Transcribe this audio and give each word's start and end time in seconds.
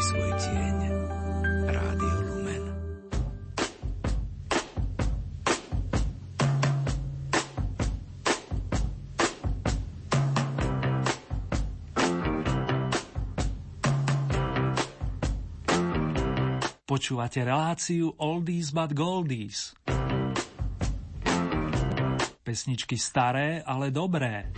si 0.00 0.16
svoj 0.16 0.32
tieň. 0.32 0.78
Rádio 1.68 2.16
Lumen. 2.24 2.64
Počúvate 16.88 17.44
reláciu 17.44 18.16
Oldies 18.16 18.72
but 18.72 18.96
Goldies. 18.96 19.76
Pesničky 22.40 22.96
staré, 22.96 23.60
ale 23.68 23.92
dobré. 23.92 24.48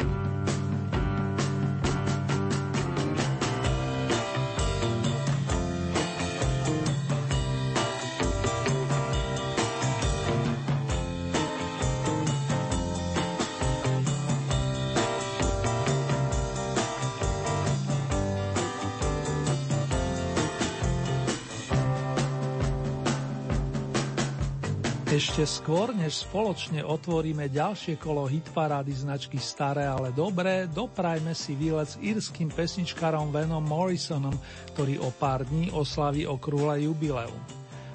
Ešte 25.32 25.64
skôr, 25.64 25.96
než 25.96 26.28
spoločne 26.28 26.84
otvoríme 26.84 27.48
ďalšie 27.48 27.96
kolo 27.96 28.28
hitparády 28.28 28.92
značky 28.92 29.40
Staré, 29.40 29.88
ale 29.88 30.12
dobré, 30.12 30.68
doprajme 30.68 31.32
si 31.32 31.56
výlet 31.56 31.88
s 31.88 31.96
írským 31.96 32.52
pesničkárom 32.52 33.32
Venom 33.32 33.64
Morrisonom, 33.64 34.37
ktorý 34.76 35.00
o 35.00 35.09
pár 35.09 35.48
dní 35.48 35.73
oslaví 35.73 36.28
okrúhle 36.28 36.84
jubileum. 36.84 37.40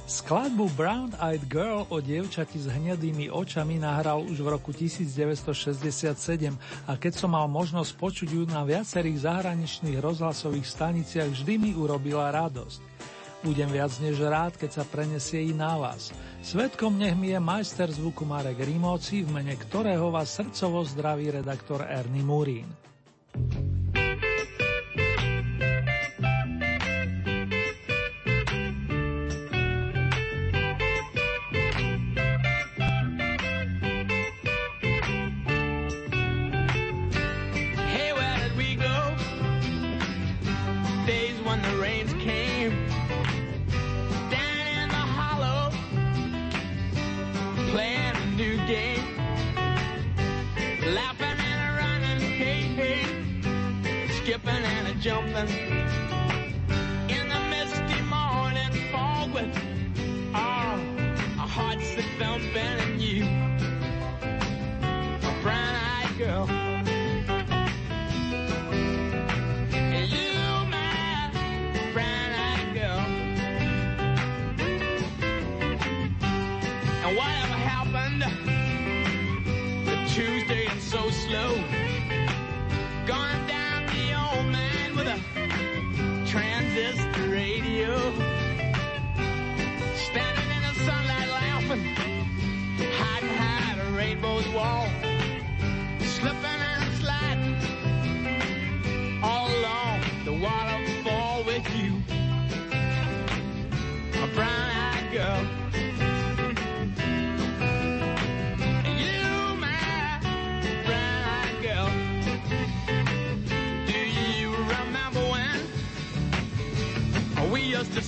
Skladbu 0.09 0.65
Brown 0.73 1.13
Eyed 1.21 1.45
Girl 1.45 1.85
o 1.93 2.01
dievčati 2.01 2.57
s 2.57 2.73
hnedými 2.73 3.29
očami 3.29 3.77
nahral 3.77 4.25
už 4.25 4.41
v 4.41 4.57
roku 4.57 4.73
1967 4.73 6.17
a 6.89 6.91
keď 6.97 7.13
som 7.21 7.37
mal 7.37 7.45
možnosť 7.45 8.01
počuť 8.01 8.29
ju 8.33 8.49
na 8.49 8.65
viacerých 8.65 9.29
zahraničných 9.29 10.01
rozhlasových 10.01 10.65
staniciach, 10.65 11.29
vždy 11.29 11.53
mi 11.61 11.71
urobila 11.77 12.33
radosť. 12.33 12.81
Budem 13.45 13.69
viac 13.69 13.93
než 14.01 14.17
rád, 14.25 14.57
keď 14.57 14.81
sa 14.81 14.83
prenesie 14.83 15.45
i 15.45 15.53
na 15.53 15.77
vás. 15.77 16.09
Svetkom 16.41 16.97
nech 16.97 17.13
mi 17.13 17.29
je 17.29 17.39
majster 17.39 17.85
zvuku 17.85 18.25
Marek 18.25 18.57
Rímovci, 18.57 19.21
v 19.21 19.29
mene 19.29 19.53
ktorého 19.53 20.09
vás 20.09 20.33
srdcovo 20.33 20.81
zdraví 20.81 21.29
redaktor 21.29 21.85
Ernie 21.85 22.25
Murín. 22.25 22.65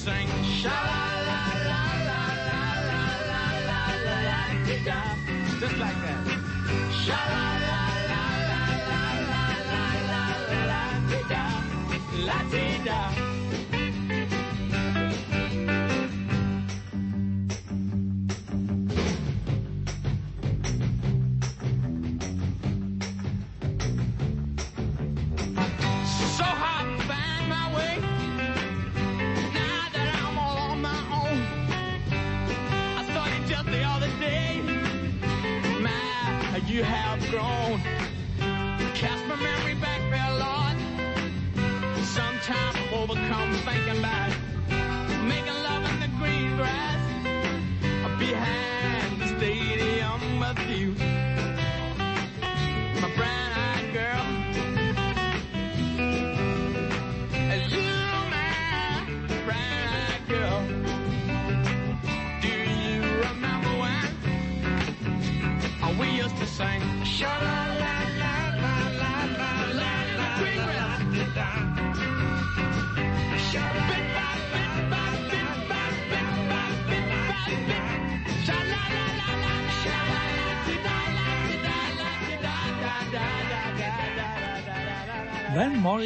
sing 0.10 0.30
sha 0.60 0.78
la 0.88 1.02
la 1.28 1.40
la 1.70 1.82
la 2.08 2.22
la 2.48 2.62
la 2.90 3.02
la 3.30 3.42
la 3.70 3.82
la 4.08 4.18
la 4.28 5.00
just 5.60 5.78
like 5.78 6.00
that. 6.06 6.19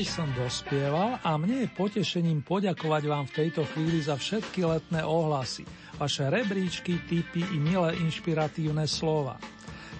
Van 0.03 0.27
Morrison 0.27 0.35
dospieval 0.35 1.09
a 1.23 1.39
mne 1.39 1.63
je 1.63 1.79
potešením 1.79 2.43
poďakovať 2.43 3.03
vám 3.07 3.23
v 3.23 3.35
tejto 3.39 3.63
chvíli 3.71 4.03
za 4.03 4.19
všetky 4.19 4.67
letné 4.67 4.99
ohlasy, 4.99 5.63
vaše 5.95 6.27
rebríčky, 6.27 7.07
typy 7.07 7.39
i 7.39 7.55
milé 7.55 7.95
inšpiratívne 8.03 8.83
slova. 8.83 9.39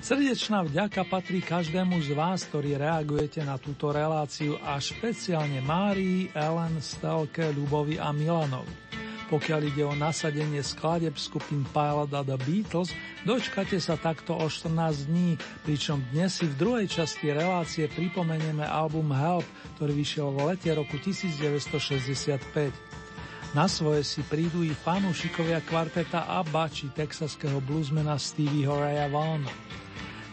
Srdečná 0.03 0.67
vďaka 0.67 1.07
patrí 1.07 1.39
každému 1.39 2.03
z 2.03 2.19
vás, 2.19 2.44
ktorí 2.51 2.75
reagujete 2.75 3.47
na 3.47 3.55
túto 3.55 3.95
reláciu 3.95 4.59
a 4.59 4.75
špeciálne 4.75 5.63
Márii, 5.63 6.27
Ellen, 6.35 6.83
Stelke, 6.83 7.56
Ľubovi 7.56 7.95
a 7.95 8.11
Milanovi. 8.11 8.93
Pokiaľ 9.31 9.61
ide 9.71 9.83
o 9.87 9.95
nasadenie 9.95 10.59
skladeb 10.59 11.15
skupín 11.15 11.63
Pilot 11.71 12.11
a 12.11 12.21
The 12.21 12.37
Beatles, 12.43 12.91
dočkate 13.23 13.79
sa 13.79 13.95
takto 13.95 14.35
o 14.35 14.45
14 14.51 15.07
dní, 15.07 15.39
pričom 15.63 16.03
dnes 16.11 16.39
si 16.39 16.45
v 16.49 16.55
druhej 16.59 16.87
časti 16.91 17.31
relácie 17.31 17.87
pripomenieme 17.87 18.67
album 18.67 19.15
Help, 19.15 19.47
ktorý 19.79 19.95
vyšiel 19.95 20.27
v 20.35 20.53
lete 20.53 20.69
roku 20.75 20.99
1965. 20.99 22.93
Na 23.53 23.69
svoje 23.69 24.01
si 24.01 24.25
prídu 24.25 24.65
i 24.65 24.73
fanúšikovia 24.73 25.61
kvarteta 25.61 26.25
ABBA 26.25 26.65
či 26.73 26.89
texaského 26.89 27.61
bluesmena 27.61 28.17
Stevieho 28.17 28.81
Raya 28.81 29.05
Vaughna. 29.13 29.53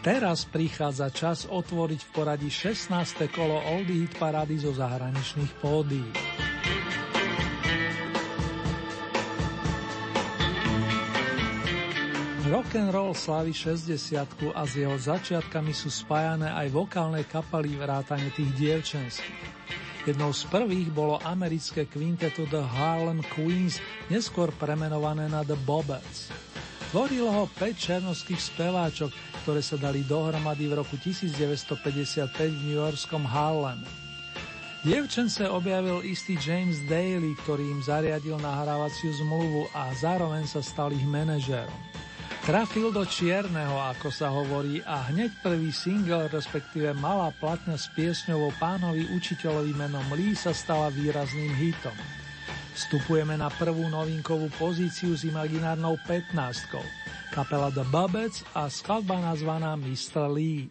Teraz 0.01 0.49
prichádza 0.49 1.13
čas 1.13 1.45
otvoriť 1.45 2.01
v 2.01 2.09
poradí 2.09 2.49
16. 2.49 2.89
kolo 3.29 3.61
Oldie 3.77 4.09
Hit 4.09 4.17
parády 4.17 4.57
zo 4.57 4.73
zahraničných 4.73 5.53
pódií. 5.61 6.09
Rock 12.51 12.75
and 12.75 12.91
roll 12.91 13.15
slaví 13.15 13.55
60 13.55 14.27
a 14.51 14.67
s 14.67 14.75
jeho 14.75 14.99
začiatkami 14.99 15.71
sú 15.71 15.87
spájané 15.87 16.51
aj 16.51 16.67
vokálne 16.75 17.23
kapely 17.23 17.79
vrátane 17.79 18.27
tých 18.35 18.51
dievčenských. 18.59 19.43
Jednou 20.03 20.35
z 20.35 20.51
prvých 20.51 20.91
bolo 20.91 21.15
americké 21.23 21.87
kvinteto 21.87 22.43
The 22.51 22.59
Harlem 22.59 23.23
Queens, 23.31 23.79
neskôr 24.11 24.51
premenované 24.59 25.31
na 25.31 25.47
The 25.47 25.55
Bobbets. 25.63 26.27
Tvorilo 26.91 27.31
ho 27.31 27.47
5 27.55 27.71
černovských 27.71 28.43
speváčok, 28.43 29.15
ktoré 29.47 29.63
sa 29.63 29.79
dali 29.79 30.03
dohromady 30.03 30.67
v 30.67 30.83
roku 30.83 30.99
1955 30.99 32.35
v 32.35 32.61
New 32.67 32.75
Yorkskom 32.83 33.23
Harlem. 33.31 33.79
Dievčence 34.83 35.47
objavil 35.47 36.03
istý 36.03 36.35
James 36.35 36.83
Daly, 36.91 37.31
ktorý 37.47 37.63
im 37.63 37.79
zariadil 37.79 38.35
nahrávaciu 38.43 39.15
zmluvu 39.23 39.71
a 39.71 39.95
zároveň 39.95 40.43
sa 40.51 40.59
stal 40.59 40.91
ich 40.91 41.07
manažérom. 41.07 41.79
Trafil 42.41 42.89
do 42.89 43.05
čierneho, 43.05 43.77
ako 43.93 44.09
sa 44.09 44.33
hovorí, 44.33 44.81
a 44.81 45.13
hneď 45.13 45.29
prvý 45.45 45.69
single, 45.69 46.25
respektíve 46.25 46.89
malá 46.97 47.29
platňa 47.37 47.77
s 47.77 47.85
piesňou 47.93 48.49
o 48.49 48.51
pánovi 48.57 49.05
učiteľovi 49.13 49.77
menom 49.77 50.01
Lee 50.17 50.33
sa 50.33 50.49
stala 50.49 50.89
výrazným 50.89 51.53
hitom. 51.53 51.93
Vstupujeme 52.73 53.37
na 53.37 53.53
prvú 53.53 53.85
novinkovú 53.85 54.49
pozíciu 54.57 55.13
s 55.13 55.21
imaginárnou 55.21 56.01
15. 56.09 56.33
Kapela 57.29 57.69
The 57.69 57.85
Bubbets 57.93 58.41
a 58.57 58.73
skladba 58.73 59.21
nazvaná 59.21 59.77
Mr. 59.77 60.25
Lee. 60.25 60.65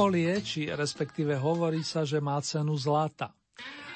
Ticho 0.00 0.16
lieči, 0.16 0.64
respektíve 0.72 1.36
hovorí 1.36 1.84
sa, 1.84 2.08
že 2.08 2.24
má 2.24 2.40
cenu 2.40 2.72
zlata. 2.72 3.36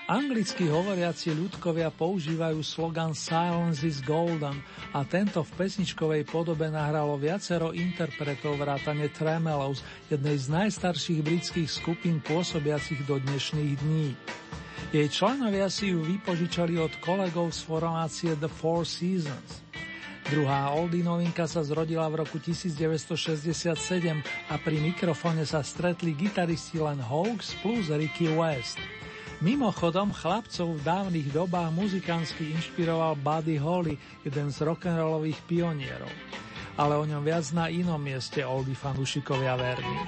Anglicky 0.04 0.68
hovoriaci 0.68 1.32
ľudkovia 1.32 1.88
používajú 1.88 2.60
slogan 2.60 3.16
Silence 3.16 3.80
is 3.80 4.04
golden 4.04 4.60
a 4.92 5.00
tento 5.08 5.40
v 5.40 5.64
pesničkovej 5.64 6.28
podobe 6.28 6.68
nahralo 6.68 7.16
viacero 7.16 7.72
interpretov 7.72 8.60
vrátane 8.60 9.08
Tremelows, 9.16 9.80
jednej 10.12 10.36
z 10.36 10.52
najstarších 10.52 11.24
britských 11.24 11.72
skupín 11.72 12.20
pôsobiacich 12.20 13.00
do 13.08 13.16
dnešných 13.24 13.72
dní. 13.80 14.12
Jej 14.92 15.08
členovia 15.08 15.72
si 15.72 15.96
ju 15.96 16.04
vypožičali 16.04 16.76
od 16.84 16.92
kolegov 17.00 17.48
z 17.56 17.64
formácie 17.64 18.36
The 18.36 18.52
Four 18.52 18.84
Seasons. 18.84 19.64
Druhá 20.24 20.72
oldie 20.72 21.04
novinka 21.04 21.44
sa 21.44 21.60
zrodila 21.60 22.08
v 22.08 22.24
roku 22.24 22.40
1967 22.40 23.76
a 24.48 24.54
pri 24.56 24.76
mikrofóne 24.80 25.44
sa 25.44 25.60
stretli 25.60 26.16
gitaristi 26.16 26.80
Len 26.80 26.96
Hawks 26.96 27.52
plus 27.60 27.92
Ricky 27.92 28.32
West. 28.32 28.80
Mimochodom, 29.44 30.16
chlapcov 30.16 30.80
v 30.80 30.84
dávnych 30.86 31.28
dobách 31.28 31.68
muzikánsky 31.76 32.56
inšpiroval 32.56 33.20
Buddy 33.20 33.60
Holly, 33.60 34.00
jeden 34.24 34.48
z 34.48 34.64
rock'n'rollových 34.64 35.44
pionierov. 35.44 36.08
Ale 36.80 36.96
o 36.96 37.04
ňom 37.04 37.20
viac 37.20 37.44
na 37.52 37.68
inom 37.68 38.00
mieste 38.00 38.40
oldie 38.40 38.72
fanúšikovia 38.72 39.60
verní. 39.60 39.98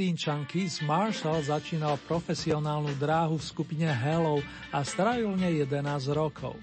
Londýnčan 0.00 0.48
Keith 0.48 0.80
Marshall 0.88 1.44
začínal 1.44 2.00
profesionálnu 2.08 2.96
dráhu 2.96 3.36
v 3.36 3.44
skupine 3.44 3.84
Hello 3.84 4.40
a 4.72 4.80
strávil 4.80 5.36
nej 5.36 5.60
11 5.68 6.16
rokov. 6.16 6.56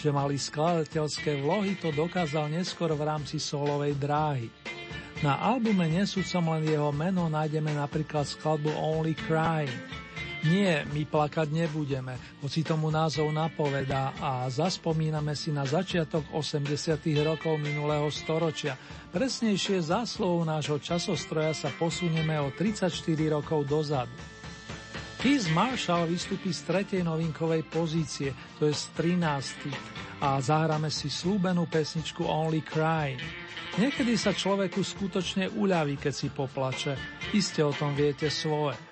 Že 0.00 0.08
mali 0.16 0.40
skladateľské 0.40 1.44
vlohy, 1.44 1.76
to 1.76 1.92
dokázal 1.92 2.48
neskôr 2.48 2.88
v 2.96 3.04
rámci 3.04 3.36
solovej 3.36 4.00
dráhy. 4.00 4.48
Na 5.20 5.36
albume 5.44 5.92
nesúcom 5.92 6.56
len 6.56 6.72
jeho 6.72 6.88
meno 6.88 7.28
nájdeme 7.28 7.68
napríklad 7.76 8.24
skladbu 8.24 8.72
Only 8.72 9.12
Crying. 9.28 9.99
Nie, 10.40 10.88
my 10.88 11.04
plakať 11.04 11.52
nebudeme, 11.52 12.16
hoci 12.40 12.64
tomu 12.64 12.88
názov 12.88 13.28
napovedá 13.28 14.16
a 14.16 14.48
zaspomíname 14.48 15.36
si 15.36 15.52
na 15.52 15.68
začiatok 15.68 16.24
80. 16.32 16.96
rokov 17.20 17.60
minulého 17.60 18.08
storočia. 18.08 18.72
Presnejšie 19.12 19.84
záslovou 19.84 20.40
nášho 20.48 20.80
časostroja 20.80 21.52
sa 21.52 21.68
posunieme 21.76 22.40
o 22.40 22.48
34 22.56 22.88
rokov 23.28 23.68
dozadu. 23.68 24.16
Keith 25.20 25.52
Marshall 25.52 26.08
vystupí 26.08 26.48
z 26.56 26.64
tretej 26.64 27.04
novinkovej 27.04 27.68
pozície, 27.68 28.32
to 28.56 28.64
je 28.64 28.72
z 28.72 28.96
13. 28.96 30.24
a 30.24 30.40
zahráme 30.40 30.88
si 30.88 31.12
slúbenú 31.12 31.68
pesničku 31.68 32.24
Only 32.24 32.64
Crying. 32.64 33.20
Niekedy 33.76 34.16
sa 34.16 34.32
človeku 34.32 34.80
skutočne 34.80 35.52
uľaví, 35.52 36.00
keď 36.00 36.12
si 36.16 36.32
poplače. 36.32 36.96
Iste 37.36 37.60
o 37.60 37.76
tom 37.76 37.92
viete 37.92 38.32
svoje. 38.32 38.89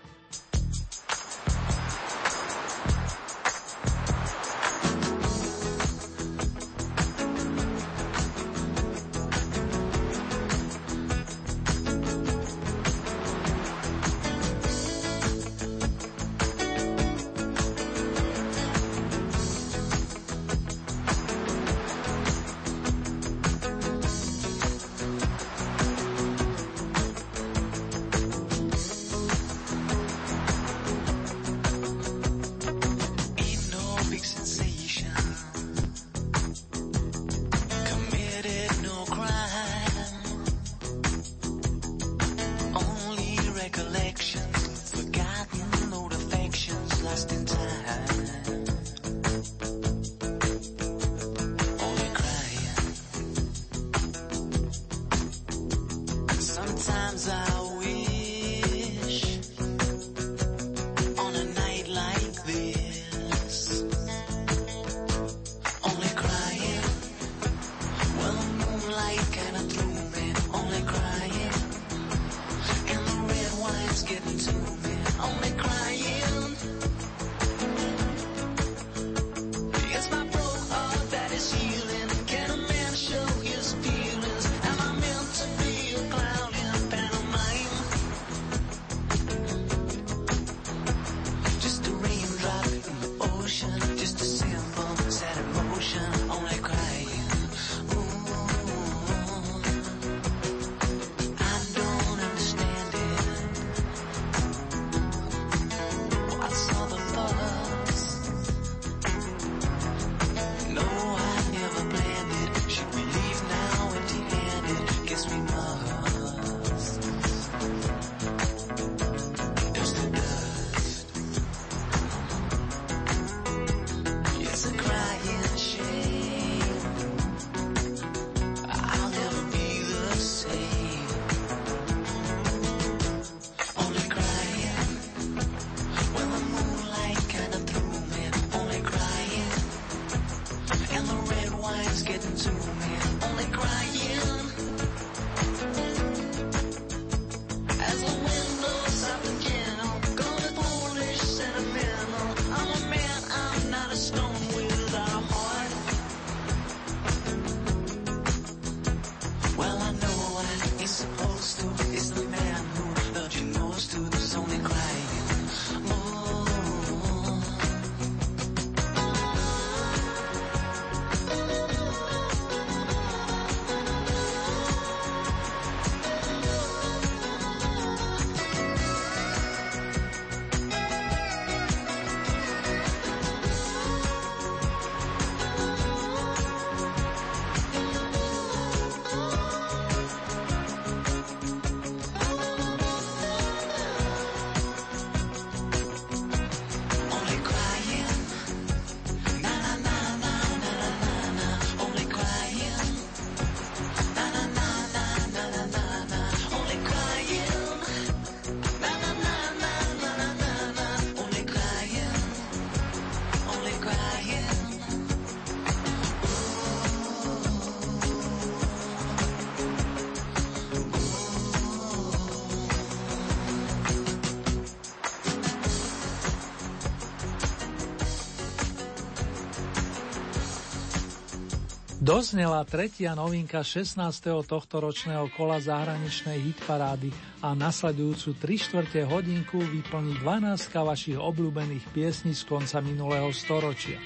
Doznela 232.09 232.65
tretia 232.65 233.13
novinka 233.13 233.61
16. 233.61 234.01
tohto 234.49 234.81
ročného 234.81 235.29
kola 235.37 235.61
zahraničnej 235.61 236.41
hitparády 236.41 237.13
a 237.45 237.53
nasledujúcu 237.53 238.33
3 238.33 238.65
štvrte 238.65 239.05
hodinku 239.05 239.61
vyplní 239.61 240.17
12 240.25 240.73
vašich 240.73 241.21
obľúbených 241.21 241.85
piesní 241.93 242.33
z 242.33 242.49
konca 242.49 242.81
minulého 242.81 243.29
storočia. 243.29 244.01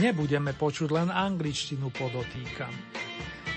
Nebudeme 0.00 0.56
počuť 0.56 0.88
len 0.88 1.12
angličtinu 1.12 1.92
podotýkam. 1.92 2.72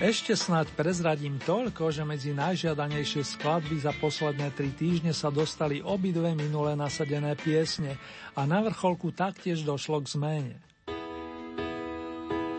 Ešte 0.04 0.36
snáď 0.36 0.68
prezradím 0.76 1.40
toľko, 1.40 1.88
že 1.88 2.04
medzi 2.04 2.36
najžiadanejšie 2.36 3.24
skladby 3.24 3.80
za 3.80 3.96
posledné 3.96 4.52
tri 4.52 4.68
týždne 4.68 5.16
sa 5.16 5.32
dostali 5.32 5.80
obidve 5.80 6.36
minule 6.36 6.76
nasadené 6.76 7.40
piesne 7.40 7.96
a 8.36 8.44
na 8.44 8.60
vrcholku 8.60 9.16
taktiež 9.16 9.64
došlo 9.64 10.04
k 10.04 10.12
zmene. 10.12 10.67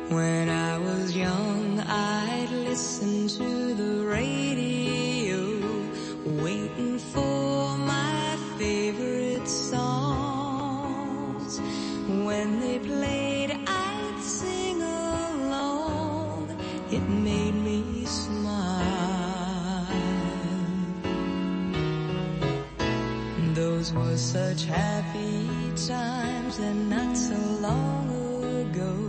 When 0.10 0.50
I 0.50 0.80
was 0.80 1.16
young, 1.16 1.80
I'd 1.82 2.50
listen 2.50 3.28
to 3.28 3.76
the 3.76 4.06
radio, 4.08 5.38
waiting 6.42 6.98
for 6.98 7.78
my 7.78 8.36
favorite 8.58 9.48
songs. 9.48 10.00
When 12.08 12.60
they 12.60 12.80
played, 12.80 13.52
I'd 13.68 14.20
sing 14.20 14.82
along. 14.82 16.58
It 16.90 17.08
made 17.08 17.54
me 17.54 18.04
smile. 18.06 19.86
Those 23.54 23.94
were 23.94 24.18
such 24.18 24.66
happy 24.66 25.48
times 25.88 26.58
and 26.58 26.90
not 26.90 27.16
so 27.16 27.38
long 27.62 28.10
ago. 28.72 29.09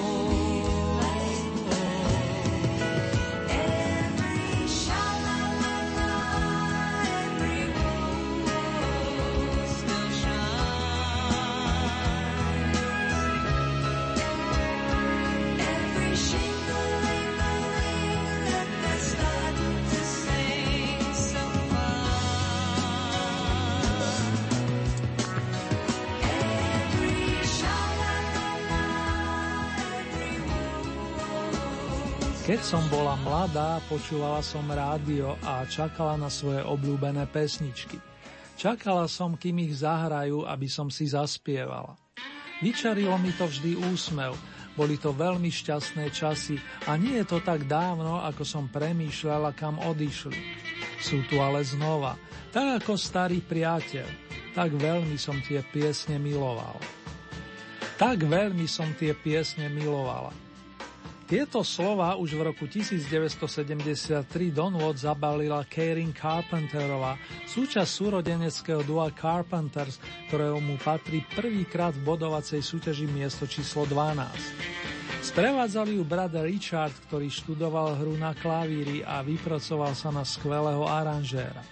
Som 32.71 32.87
bola 32.87 33.19
mladá, 33.19 33.83
počúvala 33.91 34.39
som 34.39 34.63
rádio 34.71 35.35
a 35.43 35.67
čakala 35.67 36.15
na 36.15 36.31
svoje 36.31 36.63
obľúbené 36.63 37.27
pesničky. 37.27 37.99
Čakala 38.55 39.11
som, 39.11 39.35
kým 39.35 39.59
ich 39.67 39.83
zahrajú, 39.83 40.47
aby 40.47 40.71
som 40.71 40.87
si 40.87 41.03
zaspievala. 41.03 41.99
Vyčarilo 42.63 43.19
mi 43.19 43.35
to 43.35 43.51
vždy 43.51 43.75
úsmev, 43.75 44.39
boli 44.79 44.95
to 44.95 45.11
veľmi 45.11 45.51
šťastné 45.51 46.15
časy 46.15 46.63
a 46.87 46.95
nie 46.95 47.19
je 47.19 47.27
to 47.27 47.43
tak 47.43 47.67
dávno, 47.67 48.23
ako 48.23 48.47
som 48.47 48.71
premýšľala, 48.71 49.51
kam 49.51 49.75
odišli. 49.75 50.39
Sú 51.03 51.27
tu 51.27 51.43
ale 51.43 51.67
znova, 51.67 52.15
tak 52.55 52.79
ako 52.79 52.95
starý 52.95 53.43
priateľ, 53.43 54.07
tak 54.55 54.71
veľmi 54.79 55.19
som 55.19 55.35
tie 55.43 55.59
piesne 55.75 56.15
miloval. 56.23 56.79
Tak 57.99 58.23
veľmi 58.23 58.63
som 58.63 58.95
tie 58.95 59.11
piesne 59.11 59.67
milovala. 59.67 60.50
Tieto 61.31 61.63
slova 61.63 62.19
už 62.19 62.35
v 62.35 62.51
roku 62.51 62.67
1973 62.67 64.27
Don 64.51 64.75
Watt 64.75 64.99
zabalila 64.99 65.63
Karen 65.63 66.11
Carpenterová, 66.11 67.15
súčasť 67.47 67.87
súrodeneckého 67.87 68.83
dua 68.83 69.07
Carpenters, 69.15 69.95
ktorého 70.27 70.59
mu 70.59 70.75
patrí 70.75 71.23
prvýkrát 71.31 71.95
v 71.95 72.03
bodovacej 72.03 72.59
súťaži 72.59 73.07
miesto 73.07 73.47
číslo 73.47 73.87
12. 73.87 74.27
Sprevádzali 75.23 75.95
ju 75.95 76.03
brat 76.03 76.35
Richard, 76.35 76.91
ktorý 77.07 77.31
študoval 77.31 77.95
hru 78.03 78.19
na 78.19 78.35
klavíri 78.35 78.99
a 78.99 79.23
vypracoval 79.23 79.95
sa 79.95 80.11
na 80.11 80.27
skvelého 80.27 80.83
aranžéra. 80.83 81.63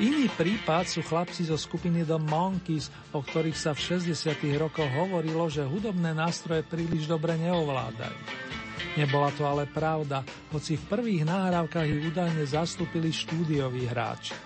Iný 0.00 0.32
prípad 0.32 0.88
sú 0.88 1.04
chlapci 1.04 1.44
zo 1.44 1.60
skupiny 1.60 2.08
The 2.08 2.16
Monkeys, 2.16 2.88
o 3.12 3.20
ktorých 3.20 3.52
sa 3.52 3.76
v 3.76 4.00
60. 4.00 4.32
rokoch 4.56 4.88
hovorilo, 4.96 5.52
že 5.52 5.60
hudobné 5.60 6.16
nástroje 6.16 6.64
príliš 6.64 7.04
dobre 7.04 7.36
neovládajú. 7.36 8.51
Nebola 8.92 9.32
to 9.32 9.48
ale 9.48 9.64
pravda, 9.64 10.20
hoci 10.52 10.76
v 10.76 10.84
prvých 10.84 11.24
nahrávkach 11.24 11.88
ich 11.88 12.12
údajne 12.12 12.44
zastúpili 12.44 13.08
štúdioví 13.08 13.88
hráči. 13.88 14.36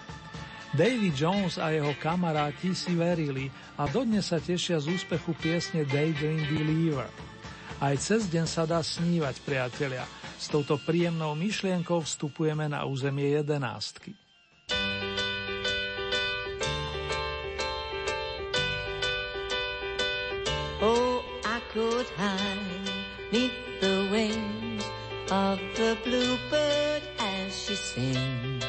David 0.70 1.18
Jones 1.18 1.58
a 1.58 1.74
jeho 1.74 1.96
kamaráti 1.98 2.70
si 2.70 2.94
verili 2.94 3.50
a 3.74 3.90
dodnes 3.90 4.30
sa 4.30 4.38
tešia 4.38 4.78
z 4.78 4.94
úspechu 4.94 5.34
piesne 5.34 5.82
Daydream 5.82 6.46
Believer. 6.46 7.10
Aj 7.82 7.96
cez 7.98 8.30
deň 8.30 8.46
sa 8.46 8.68
dá 8.70 8.78
snívať, 8.84 9.42
priatelia. 9.42 10.06
S 10.36 10.46
touto 10.46 10.78
príjemnou 10.78 11.34
myšlienkou 11.34 12.06
vstupujeme 12.06 12.70
na 12.70 12.86
územie 12.86 13.34
jedenástky. 13.34 14.14
Oh, 20.78 21.24
I 21.42 21.58
could 21.72 22.06
hide 22.14 23.65
the 23.80 24.08
wings 24.10 24.84
of 25.30 25.58
the 25.74 25.96
bluebird 26.04 27.02
as 27.18 27.66
she 27.66 27.74
sings. 27.74 28.64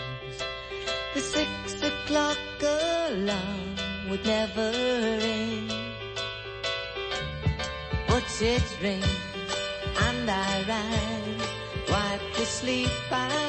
The 1.13 1.21
six 1.21 1.81
o'clock 1.81 2.37
alarm 2.61 3.75
would 4.09 4.25
never 4.25 4.71
ring. 4.71 5.67
But 8.07 8.23
it 8.41 8.77
rings 8.81 9.27
and 9.99 10.29
I 10.29 10.63
rise, 10.73 11.47
wipe 11.89 12.35
the 12.35 12.45
sleep 12.45 13.11
out 13.11 13.46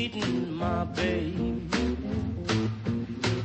cheating, 0.00 0.56
my 0.56 0.84
babe. 0.84 1.74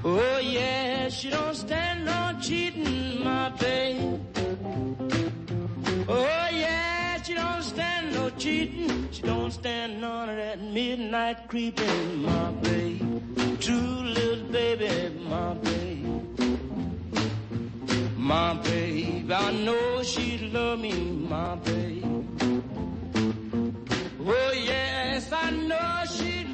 Oh 0.06 0.38
yeah, 0.40 1.10
she 1.10 1.30
don't 1.30 1.54
stand 1.54 2.06
no 2.06 2.22
cheating, 2.42 3.22
my 3.22 3.50
babe. 3.50 4.22
Oh 6.08 6.48
yeah, 6.54 7.22
she 7.24 7.34
don't 7.34 7.62
stand 7.62 8.14
no 8.14 8.30
cheating. 8.30 9.10
She 9.12 9.22
don't 9.24 9.52
stand 9.52 10.00
none 10.00 10.30
of 10.30 10.38
that 10.38 10.62
midnight 10.62 11.50
creeping, 11.50 12.24
my 12.24 12.52
babe. 12.68 13.60
True 13.60 14.00
little 14.18 14.46
baby, 14.50 15.14
my 15.30 15.54
babe. 15.56 16.06
My 18.16 18.54
babe, 18.64 19.30
I 19.30 19.52
know 19.52 20.04
she 20.04 20.38
love 20.54 20.80
me, 20.80 20.94
my 21.34 21.56
babe. 21.56 22.06
Yes, 22.06 22.12
I 22.92 23.10
know 23.10 23.24
she 23.26 23.66
love 23.66 23.74
me, 24.12 24.14
my 24.14 24.26
baby. 24.26 24.26
Oh 24.28 24.52
yes, 24.54 25.32
I 25.32 25.50
know 25.52 26.04
she 26.12 26.45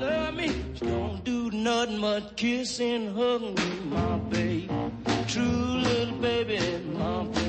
love 0.00 0.34
me. 0.34 0.50
She 0.74 0.86
don't 0.86 1.22
do 1.24 1.50
nothing 1.50 2.00
but 2.00 2.36
kiss 2.36 2.80
and 2.80 3.16
hug 3.16 3.42
me, 3.42 3.80
my 3.90 4.18
baby. 4.30 4.70
True 5.26 5.44
little 5.44 6.18
baby, 6.18 6.58
my 6.92 7.24
baby. 7.24 7.48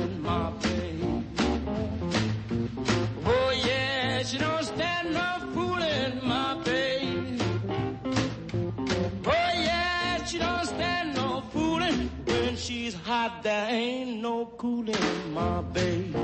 she 4.31 4.37
don't 4.37 4.63
stand 4.63 5.11
no 5.11 5.29
fooling, 5.51 6.23
my 6.23 6.55
baby. 6.63 7.35
Oh 9.27 9.51
yeah, 9.67 10.23
she 10.23 10.39
don't 10.39 10.65
stand 10.65 11.15
no 11.15 11.43
fooling. 11.51 12.07
When 12.23 12.55
she's 12.55 12.95
hot, 12.95 13.43
there 13.43 13.67
ain't 13.67 14.21
no 14.21 14.45
cooling, 14.55 14.95
my 15.33 15.59
baby. 15.75 16.15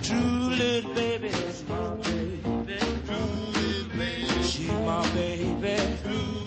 True 0.00 0.56
little 0.56 0.94
baby, 0.94 1.28
my 1.68 2.00
baby. 2.00 2.40
True 3.04 3.36
little 3.52 3.88
baby, 3.92 4.40
she's 4.48 4.72
my 4.88 5.04
baby. 5.12 5.76
True 6.00 6.40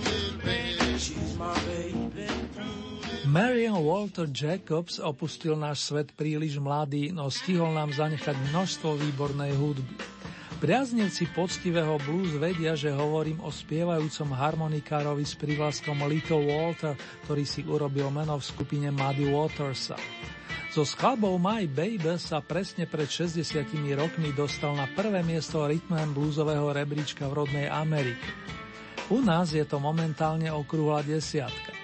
Walter 3.84 4.26
Jacobs 4.26 4.98
opustil 4.98 5.54
náš 5.54 5.94
svet 5.94 6.10
príliš 6.18 6.58
mladý, 6.58 7.14
no 7.14 7.30
stihol 7.30 7.70
nám 7.78 7.94
zanechať 7.94 8.34
množstvo 8.50 8.98
výbornej 8.98 9.54
hudby. 9.54 10.23
Priaznivci 10.64 11.28
poctivého 11.36 12.00
blues 12.08 12.40
vedia, 12.40 12.72
že 12.72 12.88
hovorím 12.88 13.44
o 13.44 13.52
spievajúcom 13.52 14.32
harmonikárovi 14.32 15.28
s 15.28 15.36
privlaskom 15.36 16.08
Little 16.08 16.40
Walter, 16.40 16.96
ktorý 17.28 17.44
si 17.44 17.68
urobil 17.68 18.08
meno 18.08 18.40
v 18.40 18.48
skupine 18.48 18.88
Muddy 18.88 19.28
Watersa. 19.28 20.00
So 20.72 20.88
skladbou 20.88 21.36
My 21.36 21.68
Baby 21.68 22.16
sa 22.16 22.40
presne 22.40 22.88
pred 22.88 23.12
60 23.12 23.44
rokmi 24.00 24.32
dostal 24.32 24.72
na 24.72 24.88
prvé 24.88 25.20
miesto 25.20 25.68
rytmem 25.68 26.16
bluesového 26.16 26.72
rebríčka 26.72 27.28
v 27.28 27.44
rodnej 27.44 27.68
Amerike. 27.68 28.24
U 29.12 29.20
nás 29.20 29.52
je 29.52 29.68
to 29.68 29.84
momentálne 29.84 30.48
okrúhla 30.48 31.04
desiatka. 31.04 31.83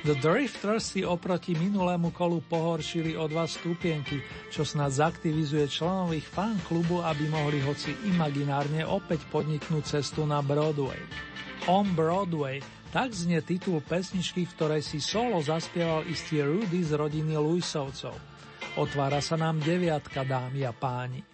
The 0.00 0.16
Drifters 0.16 0.96
si 0.96 1.04
oproti 1.04 1.52
minulému 1.52 2.08
kolu 2.16 2.40
pohoršili 2.48 3.20
o 3.20 3.28
dva 3.28 3.44
stupienky, 3.44 4.24
čo 4.48 4.64
snad 4.64 4.96
zaktivizuje 4.96 5.68
členov 5.68 6.16
ich 6.16 6.24
fan 6.24 6.56
klubu, 6.64 7.04
aby 7.04 7.28
mohli 7.28 7.60
hoci 7.60 7.92
imaginárne 8.08 8.80
opäť 8.88 9.28
podniknúť 9.28 10.00
cestu 10.00 10.24
na 10.24 10.40
Broadway. 10.40 10.96
On 11.68 11.84
Broadway, 11.84 12.64
tak 12.96 13.12
znie 13.12 13.44
titul 13.44 13.84
pesničky, 13.84 14.48
v 14.48 14.54
ktorej 14.56 14.80
si 14.80 15.04
solo 15.04 15.36
zaspieval 15.44 16.08
istý 16.08 16.40
Rudy 16.48 16.80
z 16.80 16.96
rodiny 16.96 17.36
Luisovcov. 17.36 18.16
Otvára 18.80 19.20
sa 19.20 19.36
nám 19.36 19.60
deviatka, 19.60 20.24
dámy 20.24 20.64
a 20.64 20.72
páni. 20.72 21.29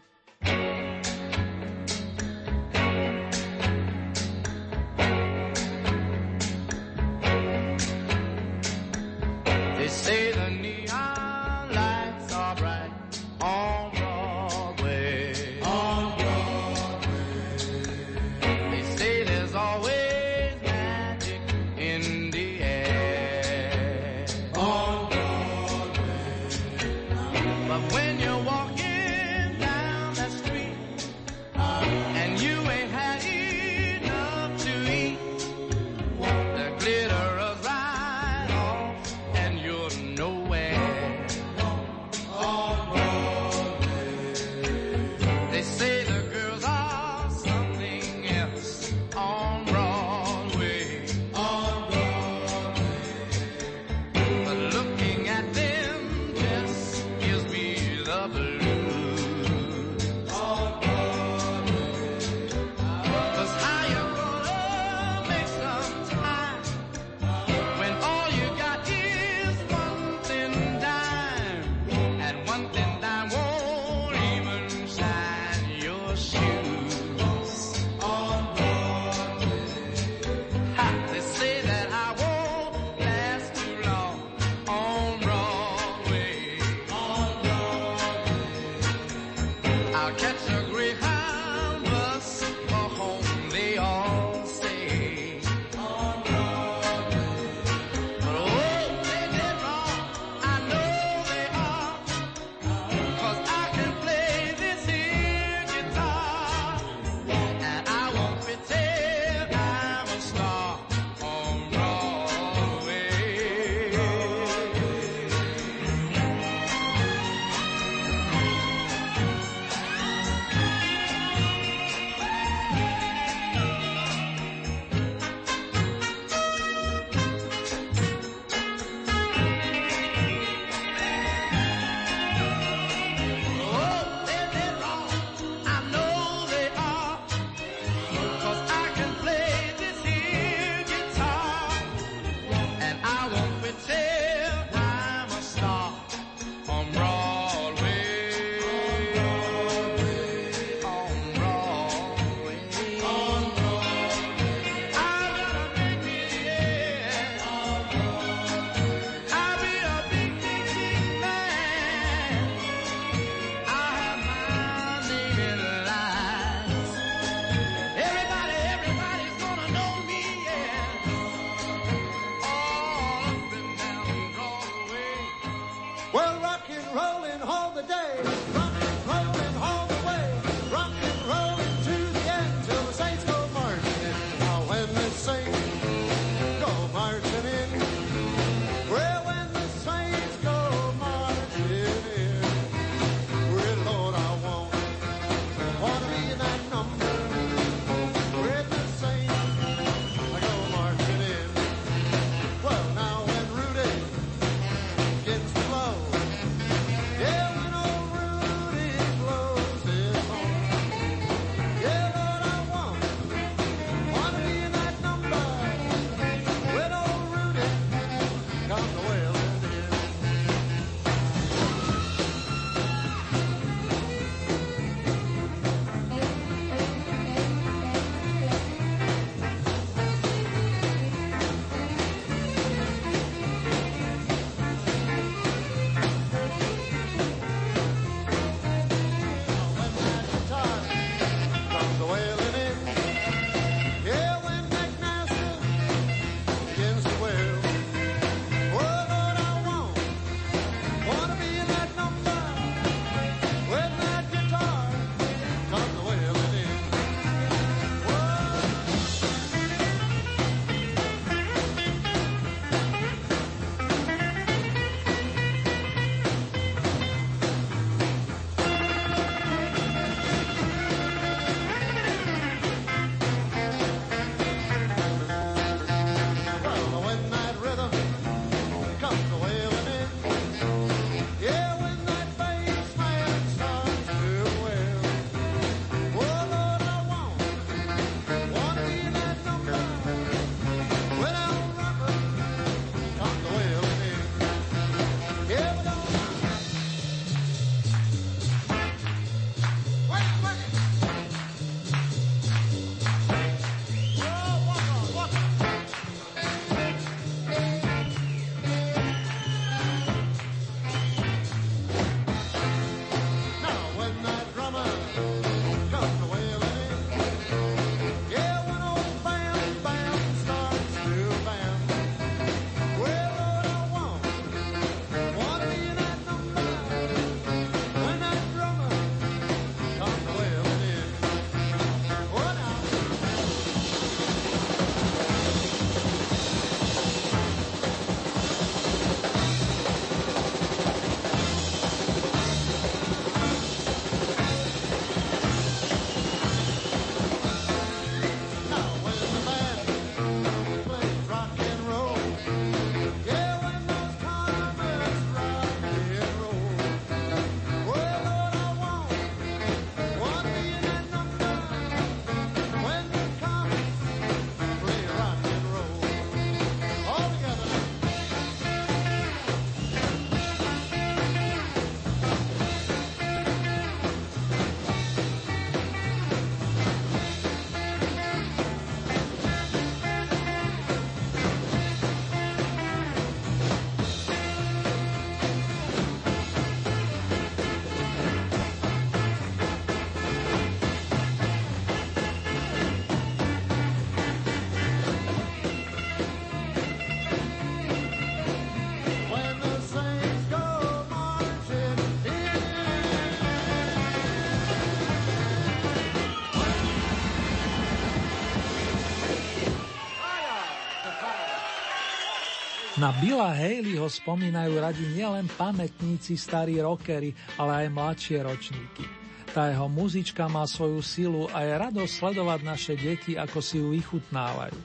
Na 412.97 413.13
Billa 413.13 413.53
Haleyho 413.53 414.09
spomínajú 414.09 414.81
radi 414.81 415.05
nielen 415.13 415.53
pamätníci, 415.53 416.33
starí 416.41 416.81
rockery, 416.81 417.37
ale 417.61 417.85
aj 417.85 417.93
mladšie 417.93 418.41
ročníky. 418.41 419.05
Tá 419.53 419.69
jeho 419.69 419.85
muzička 419.85 420.49
má 420.49 420.65
svoju 420.65 421.05
silu 421.05 421.45
a 421.53 421.61
je 421.61 421.77
radosť 421.77 422.09
sledovať 422.09 422.61
naše 422.65 422.97
deti, 422.97 423.37
ako 423.37 423.61
si 423.61 423.85
ju 423.85 423.93
vychutnávajú. 423.93 424.81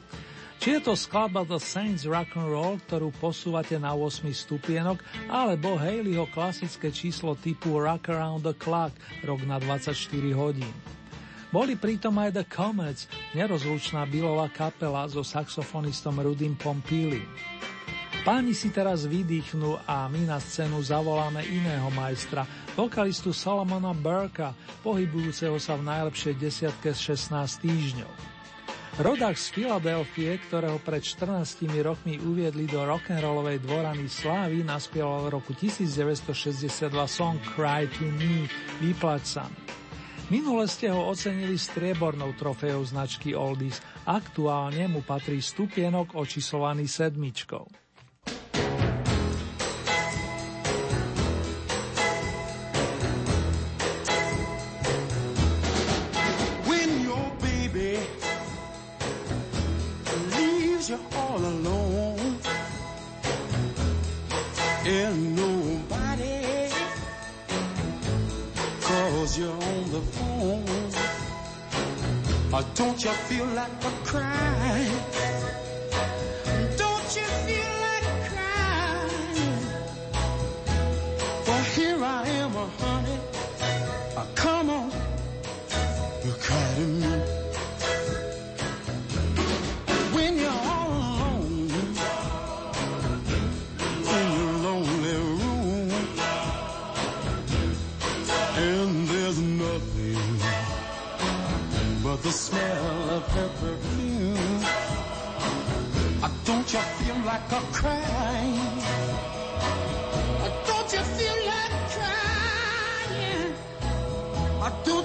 Či 0.59 0.67
je 0.75 0.81
to 0.83 0.93
skladba 0.99 1.47
The 1.47 1.55
Saints 1.55 2.03
Rock 2.03 2.35
and 2.35 2.51
Roll, 2.51 2.83
ktorú 2.83 3.15
posúvate 3.15 3.79
na 3.79 3.95
8 3.95 4.27
stupienok, 4.27 4.99
alebo 5.31 5.79
Haleyho 5.79 6.27
klasické 6.35 6.91
číslo 6.91 7.39
typu 7.39 7.79
Rock 7.79 8.11
Around 8.11 8.43
the 8.43 8.55
Clock, 8.59 8.91
rok 9.23 9.39
na 9.47 9.55
24 9.55 9.95
hodín. 10.35 10.75
Boli 11.47 11.79
pritom 11.79 12.19
aj 12.19 12.43
The 12.43 12.45
Comets, 12.47 13.07
nerozlučná 13.39 14.03
Billová 14.03 14.51
kapela 14.51 15.07
so 15.07 15.23
saxofonistom 15.23 16.19
Rudym 16.19 16.59
Pompílim. 16.59 17.50
Páni 18.21 18.53
si 18.53 18.69
teraz 18.69 19.09
vydýchnú 19.09 19.81
a 19.89 20.05
my 20.05 20.29
na 20.29 20.37
scénu 20.37 20.77
zavoláme 20.77 21.41
iného 21.41 21.89
majstra, 21.89 22.45
vokalistu 22.77 23.33
Solomona 23.33 23.97
Burka, 23.97 24.53
pohybujúceho 24.85 25.57
sa 25.57 25.73
v 25.73 25.89
najlepšej 25.89 26.37
desiatke 26.37 26.93
z 26.93 27.17
16 27.17 27.65
týždňov. 27.65 28.13
Rodák 29.01 29.33
z 29.33 29.47
Filadelfie, 29.49 30.37
ktorého 30.37 30.77
pred 30.85 31.01
14 31.01 31.65
rokmi 31.81 32.21
uviedli 32.21 32.69
do 32.69 32.85
rock'n'rollovej 32.85 33.57
dvorany 33.65 34.05
slávy, 34.05 34.61
naspieval 34.61 35.25
v 35.25 35.41
roku 35.41 35.57
1962 35.57 36.93
song 37.09 37.41
Cry 37.57 37.89
to 37.89 38.05
Me, 38.05 38.45
Vyplať 38.85 39.23
sa 39.25 39.49
mi. 39.49 39.57
Minule 40.29 40.69
ste 40.69 40.93
ho 40.93 41.09
ocenili 41.09 41.57
striebornou 41.57 42.37
trofejou 42.37 42.85
značky 42.85 43.33
Oldies, 43.33 43.81
aktuálne 44.05 44.85
mu 44.85 45.01
patrí 45.01 45.41
stupienok 45.41 46.13
očíslovaný 46.13 46.85
sedmičkou. 46.85 47.80
alone. 61.51 62.37
And 64.85 65.35
nobody 65.35 66.69
calls 68.81 69.37
you 69.37 69.49
on 69.49 69.91
the 69.91 70.01
phone. 70.15 70.71
Don't 72.75 73.03
you 73.03 73.11
feel 73.11 73.45
like 73.47 73.83
a 73.83 73.91
crying? 74.05 75.30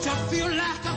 Uh, 0.07 0.15
don't 0.15 0.33
you 0.33 0.39
feel 0.39 0.57
like 0.57 0.96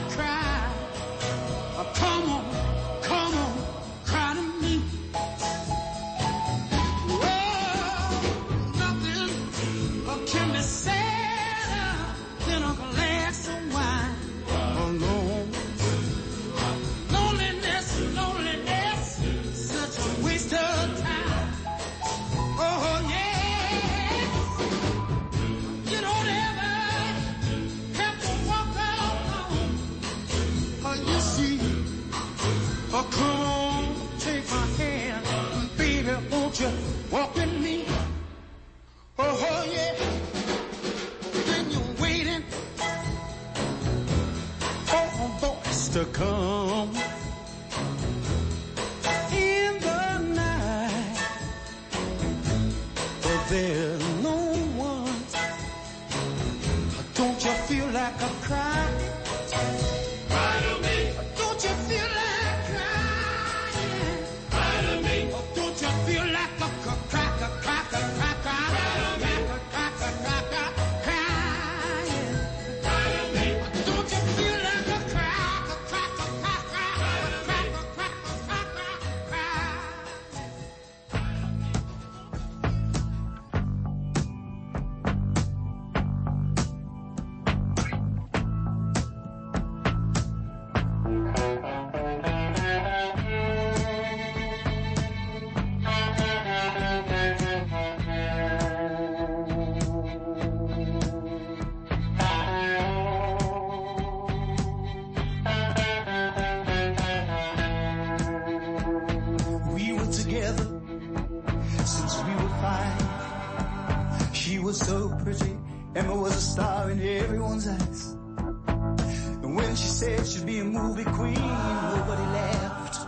a 120.60 120.64
movie 120.64 121.04
queen, 121.04 121.34
nobody 121.34 122.26
left. 122.32 123.06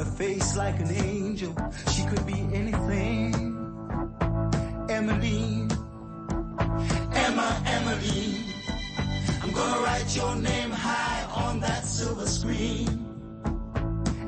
A 0.00 0.04
face 0.04 0.56
like 0.56 0.78
an 0.80 0.90
angel, 0.92 1.56
she 1.92 2.04
could 2.04 2.24
be 2.26 2.38
anything. 2.52 3.32
Emily, 4.90 5.66
Emma, 7.24 7.62
Emily. 7.64 8.44
I'm 9.42 9.52
gonna 9.52 9.80
write 9.82 10.14
your 10.14 10.36
name 10.36 10.70
high 10.70 11.24
on 11.46 11.60
that 11.60 11.84
silver 11.84 12.26
screen. 12.26 12.86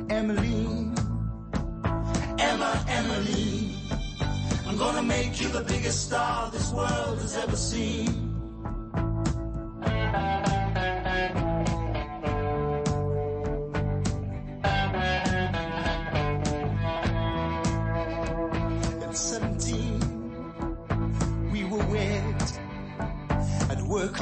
Emily, 0.09 0.93
Emma, 2.39 2.85
Emily. 2.89 3.75
I'm 4.67 4.79
gonna 4.79 5.03
make 5.03 5.41
you 5.41 5.49
the 5.49 5.65
biggest 5.69 6.07
star 6.07 6.51
this 6.51 6.73
world 6.73 7.19
has 7.21 7.37
ever 7.37 7.57
seen. 7.57 8.30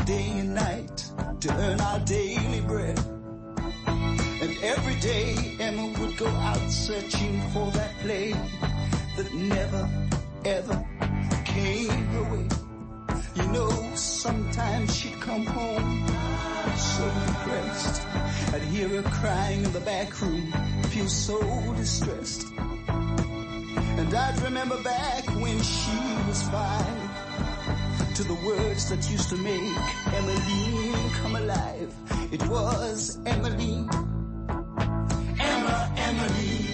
day 0.09 0.38
and 0.38 0.54
night 0.54 1.04
to 1.38 1.52
earn 1.52 1.78
our 1.82 2.00
daily 2.00 2.62
bread. 2.62 2.98
And 3.86 4.56
every 4.62 4.94
day 5.00 5.36
Emma 5.61 5.86
would 6.00 6.16
go 6.16 6.26
out 6.28 6.70
searching 6.70 7.42
for 7.52 7.70
that 7.72 7.92
play 7.98 8.32
that 9.16 9.34
never 9.34 9.90
ever 10.46 10.86
came 11.44 11.90
her 11.90 12.22
way. 12.32 12.48
You 13.34 13.52
know, 13.52 13.68
sometimes 13.96 14.96
she'd 14.96 15.20
come 15.20 15.44
home 15.44 16.06
so 16.78 17.04
depressed. 17.26 18.06
I'd 18.54 18.62
hear 18.62 18.88
her 18.88 19.02
crying 19.02 19.62
in 19.62 19.72
the 19.74 19.80
back 19.80 20.18
room, 20.22 20.50
feel 20.84 21.09
so 21.09 21.38
distressed. 21.74 22.46
And 22.88 24.14
I'd 24.14 24.40
remember 24.40 24.82
back 24.82 25.26
when 25.36 25.61
she 25.61 25.98
was 26.26 26.42
five 26.48 27.07
to 28.18 28.24
the 28.24 28.34
words 28.44 28.90
that 28.90 29.08
used 29.08 29.28
to 29.28 29.36
make 29.36 29.62
Emmeline 30.12 31.10
come 31.22 31.36
alive. 31.36 31.94
It 32.32 32.42
was 32.48 33.16
Emmeline. 33.24 33.88
Emma, 35.38 35.92
Emily, 35.96 36.66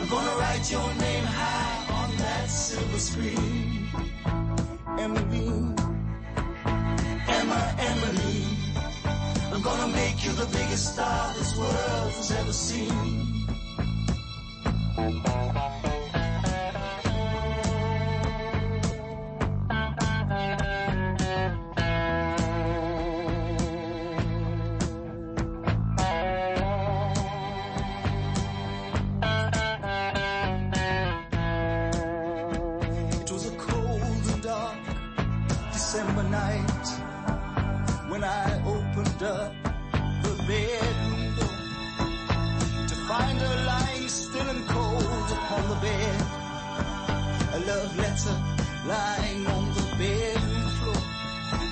I'm 0.00 0.08
gonna 0.08 0.36
write 0.40 0.68
your 0.68 0.88
name 0.94 1.24
high 1.24 2.02
on 2.02 2.16
that 2.16 2.50
silver 2.50 2.98
screen. 2.98 3.86
Emmeline. 4.98 5.76
Emma, 7.38 7.60
Emily, 7.78 8.42
I'm 9.52 9.62
gonna 9.62 9.92
make 9.92 10.24
you 10.24 10.32
the 10.32 10.46
biggest 10.46 10.94
star 10.94 11.32
this 11.34 11.56
world 11.56 12.10
has 12.18 12.32
ever 12.32 12.52
seen. 12.52 13.30
Up 39.22 39.52
the 40.22 40.34
bedroom 40.48 41.34
door 41.36 41.58
to 42.88 42.94
find 43.06 43.38
her 43.38 43.64
lying 43.66 44.08
still 44.08 44.48
and 44.48 44.66
cold 44.68 45.30
upon 45.30 45.68
the 45.68 45.74
bed. 45.76 46.20
A 47.52 47.58
love 47.66 47.96
letter 47.98 48.36
lying 48.86 49.46
on 49.46 49.74
the 49.74 49.82
bedroom 49.98 50.68
floor. 50.78 51.02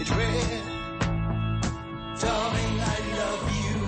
It 0.01 0.11
read, 0.11 0.63
Darling, 2.21 2.81
I 2.81 2.99
love 3.17 3.45
you, 3.65 3.81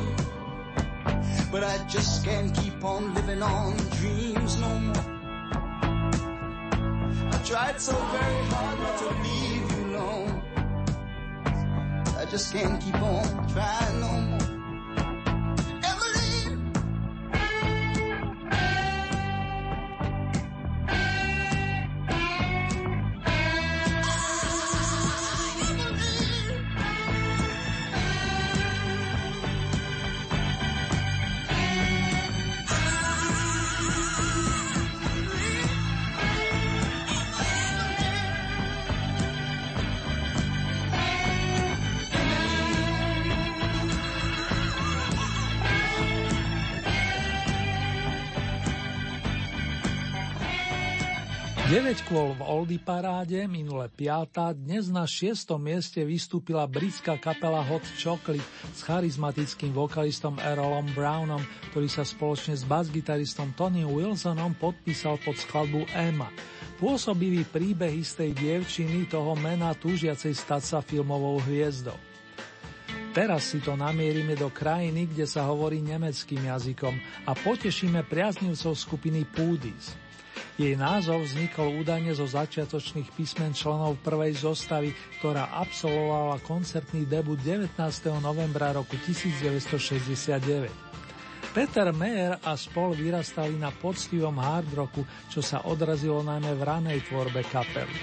but 1.52 1.62
I 1.62 1.84
just 1.86 2.24
can't 2.24 2.54
keep 2.54 2.82
on 2.82 3.14
living 3.14 3.42
on 3.42 3.76
dreams 4.00 4.58
no 4.58 4.78
more. 4.78 5.04
I 7.32 7.42
tried 7.44 7.78
so 7.80 7.92
very 7.92 8.44
hard 8.46 8.78
not 8.80 8.98
to 8.98 9.08
leave 9.22 9.70
you 9.72 9.96
alone. 9.96 10.39
Just 12.30 12.52
can't 12.52 12.80
keep 12.80 12.94
on 13.02 13.48
trying 13.48 14.00
no 14.00 14.20
more. 14.20 14.49
9 51.70 52.02
kôl 52.10 52.34
v 52.34 52.42
Oldy 52.42 52.82
paráde, 52.82 53.46
minule 53.46 53.86
5. 53.94 54.58
dnes 54.58 54.90
na 54.90 55.06
6. 55.06 55.54
mieste 55.54 56.02
vystúpila 56.02 56.66
britská 56.66 57.14
kapela 57.14 57.62
Hot 57.62 57.86
Chocolate 57.94 58.42
s 58.74 58.82
charizmatickým 58.82 59.70
vokalistom 59.70 60.34
Errolom 60.42 60.90
Brownom, 60.98 61.38
ktorý 61.70 61.86
sa 61.86 62.02
spoločne 62.02 62.58
s 62.58 62.66
basgitaristom 62.66 63.54
Tony 63.54 63.86
Wilsonom 63.86 64.50
podpísal 64.58 65.22
pod 65.22 65.38
skladbu 65.38 65.86
Emma. 65.94 66.26
Pôsobivý 66.82 67.46
príbeh 67.46 68.02
istej 68.02 68.34
dievčiny 68.34 69.06
toho 69.06 69.38
mena 69.38 69.70
túžiacej 69.70 70.34
stať 70.34 70.62
sa 70.66 70.78
filmovou 70.82 71.38
hviezdou. 71.46 71.94
Teraz 73.14 73.46
si 73.46 73.62
to 73.62 73.78
namierime 73.78 74.34
do 74.34 74.50
krajiny, 74.50 75.06
kde 75.06 75.22
sa 75.22 75.46
hovorí 75.46 75.78
nemeckým 75.86 76.50
jazykom 76.50 76.98
a 77.30 77.32
potešíme 77.38 78.02
priaznivcov 78.10 78.74
skupiny 78.74 79.22
Poodies. 79.22 80.09
Jej 80.60 80.76
názov 80.76 81.24
vznikol 81.24 81.80
údajne 81.80 82.12
zo 82.12 82.28
začiatočných 82.28 83.16
písmen 83.16 83.56
členov 83.56 83.96
prvej 84.04 84.44
zostavy, 84.44 84.92
ktorá 85.16 85.56
absolvovala 85.56 86.36
koncertný 86.44 87.08
debut 87.08 87.40
19. 87.40 87.80
novembra 88.20 88.76
roku 88.76 88.92
1969. 89.00 90.68
Peter 91.56 91.88
Mayer 91.96 92.36
a 92.44 92.60
spol 92.60 92.92
vyrastali 92.92 93.56
na 93.56 93.72
poctivom 93.72 94.36
hard 94.36 94.68
rocku, 94.76 95.08
čo 95.32 95.40
sa 95.40 95.64
odrazilo 95.64 96.20
najmä 96.20 96.52
v 96.52 96.60
ranej 96.60 97.08
tvorbe 97.08 97.40
kapely. 97.48 97.96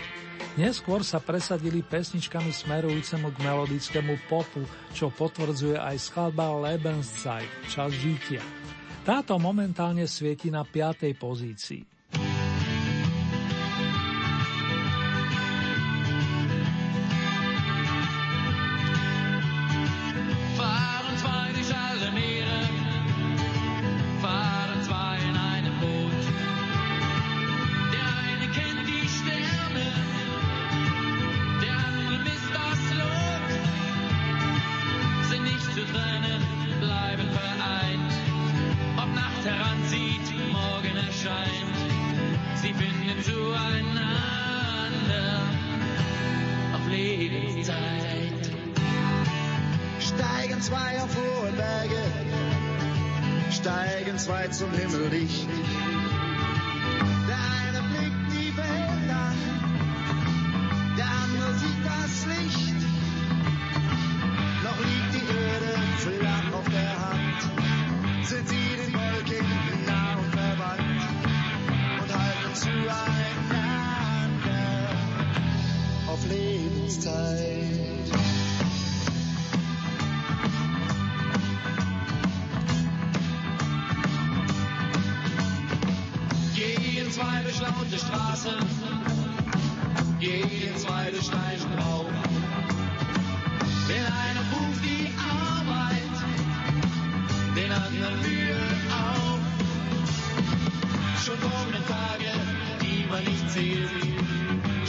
Neskôr 0.57 1.05
sa 1.05 1.21
presadili 1.21 1.85
pesničkami 1.85 2.49
smerujúcemu 2.49 3.37
k 3.37 3.37
melodickému 3.37 4.25
popu, 4.25 4.65
čo 4.97 5.13
potvrdzuje 5.13 5.77
aj 5.77 6.09
skladba 6.09 6.57
Lebenszeit, 6.57 7.69
čas 7.69 7.93
žitia. 8.01 8.41
Táto 9.05 9.37
momentálne 9.37 10.09
svieti 10.09 10.49
na 10.49 10.65
5. 10.65 11.13
pozícii. 11.21 11.96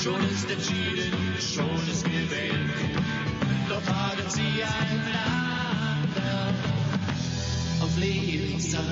Schon 0.03 0.20
ist 0.30 0.51
entschieden, 0.51 1.12
schon 1.40 1.88
ist 1.90 2.05
gewählt. 2.05 2.70
Doch 3.68 3.82
fragen 3.82 4.28
sie 4.28 4.62
einander 4.62 6.55
auf 7.80 7.96
Lebenszeit. 7.99 8.82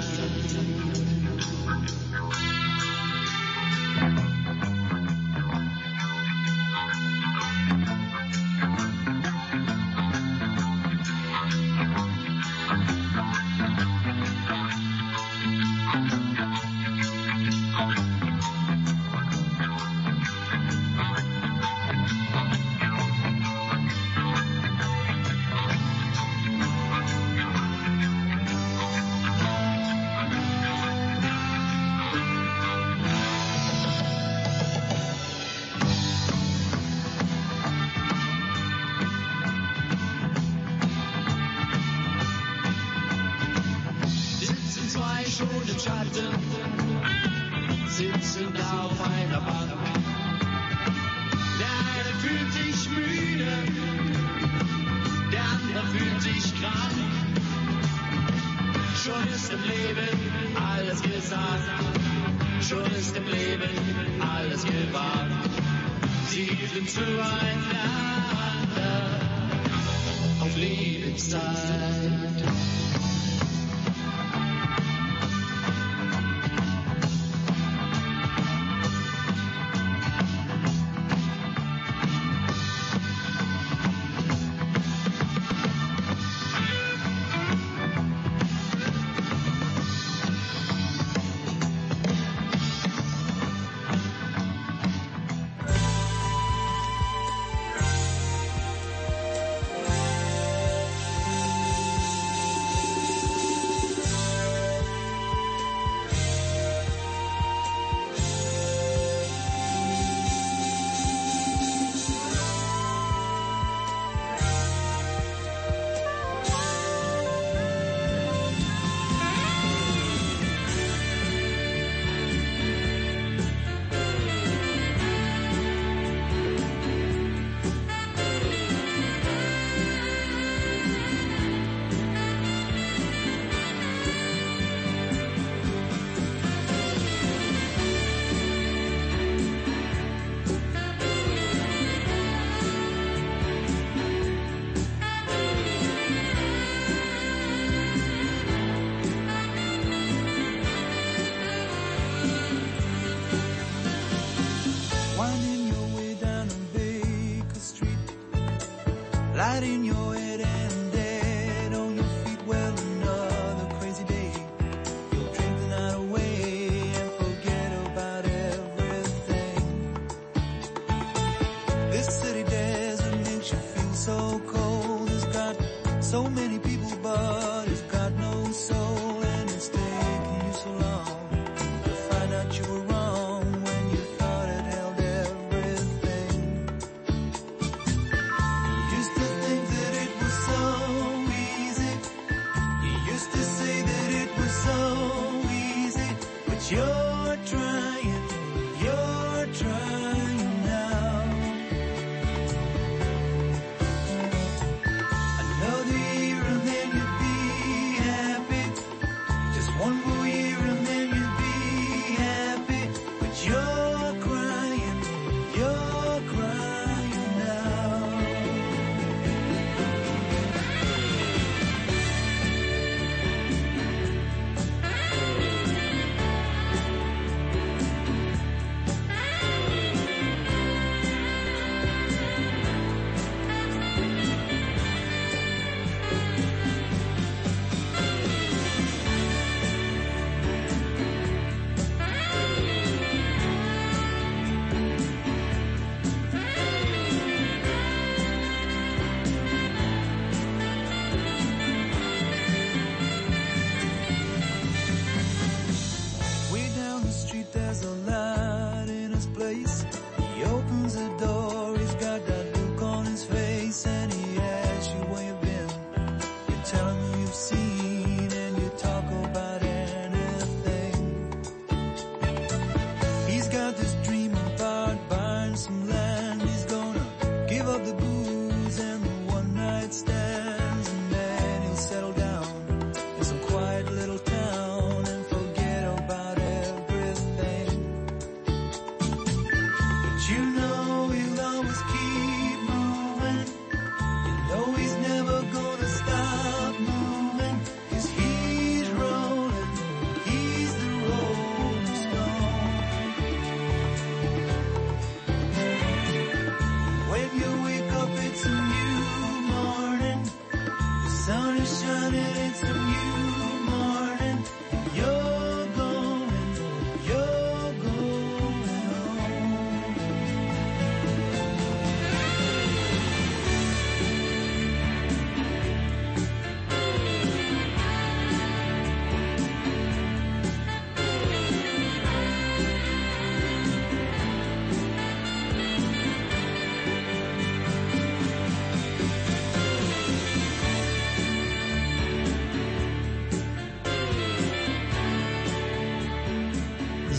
Lighting 159.36 159.84
your 159.84 160.14
head 160.14 160.25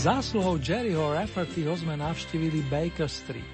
Zásluhou 0.08 0.56
Jerryho 0.56 1.12
Raffertyho 1.12 1.76
sme 1.76 1.92
navštívili 2.00 2.64
Baker 2.72 3.12
Street. 3.12 3.44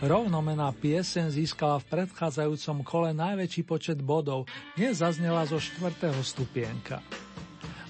Rovnomená 0.00 0.72
piesen 0.72 1.28
získala 1.28 1.76
v 1.76 1.92
predchádzajúcom 1.92 2.80
kole 2.80 3.12
najväčší 3.12 3.68
počet 3.68 4.00
bodov, 4.00 4.48
dnes 4.80 5.04
zaznela 5.04 5.44
zo 5.44 5.60
štvrtého 5.60 6.16
stupienka. 6.24 7.04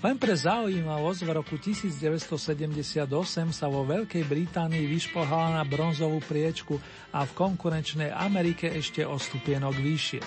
Len 0.03 0.19
pre 0.19 0.35
zaujímavosť 0.35 1.21
v 1.23 1.31
roku 1.31 1.55
1978 1.55 3.07
sa 3.55 3.71
vo 3.71 3.87
Veľkej 3.87 4.27
Británii 4.27 4.91
vyšplhala 4.91 5.55
na 5.55 5.63
bronzovú 5.63 6.19
priečku 6.19 6.83
a 7.15 7.23
v 7.23 7.31
konkurenčnej 7.31 8.11
Amerike 8.11 8.75
ešte 8.75 9.07
o 9.07 9.23
stupienok 9.23 9.79
vyššie. 9.79 10.23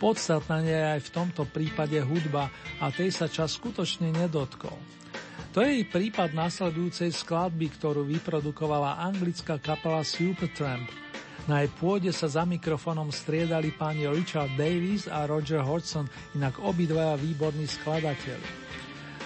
Podstatná 0.00 0.64
je 0.64 0.80
aj 0.96 1.00
v 1.04 1.12
tomto 1.12 1.44
prípade 1.52 2.00
hudba 2.00 2.48
a 2.80 2.88
tej 2.88 3.12
sa 3.12 3.28
čas 3.28 3.60
skutočne 3.60 4.08
nedotkol. 4.08 4.72
To 5.54 5.62
je 5.62 5.70
jej 5.70 5.86
prípad 5.86 6.34
nasledujúcej 6.34 7.14
skladby, 7.14 7.70
ktorú 7.78 8.02
vyprodukovala 8.10 8.98
anglická 9.06 9.62
kapela 9.62 10.02
Supertramp. 10.02 10.90
Na 11.46 11.62
jej 11.62 11.70
pôde 11.78 12.10
sa 12.10 12.26
za 12.26 12.42
mikrofónom 12.42 13.14
striedali 13.14 13.70
páni 13.70 14.10
Richard 14.10 14.50
Davis 14.58 15.06
a 15.06 15.30
Roger 15.30 15.62
Hodgson, 15.62 16.10
inak 16.34 16.58
obidvaja 16.58 17.14
výborní 17.14 17.70
skladatelia. 17.70 18.42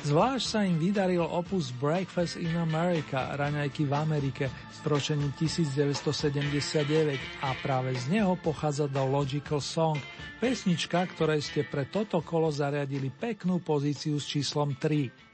Zvlášť 0.04 0.44
sa 0.44 0.68
im 0.68 0.76
vydaril 0.76 1.24
opus 1.24 1.72
Breakfast 1.72 2.36
in 2.36 2.52
America, 2.60 3.32
raňajky 3.32 3.88
v 3.88 3.92
Amerike, 3.96 4.52
s 4.68 4.84
pročením 4.84 5.32
1979 5.40 7.16
a 7.40 7.56
práve 7.64 7.96
z 7.96 8.04
neho 8.12 8.36
pochádza 8.36 8.84
do 8.84 9.00
Logical 9.08 9.64
Song, 9.64 9.96
pesnička, 10.44 11.08
ktorej 11.16 11.40
ste 11.40 11.64
pre 11.64 11.88
toto 11.88 12.20
kolo 12.20 12.52
zariadili 12.52 13.08
peknú 13.08 13.64
pozíciu 13.64 14.20
s 14.20 14.28
číslom 14.28 14.76
3. 14.76 15.27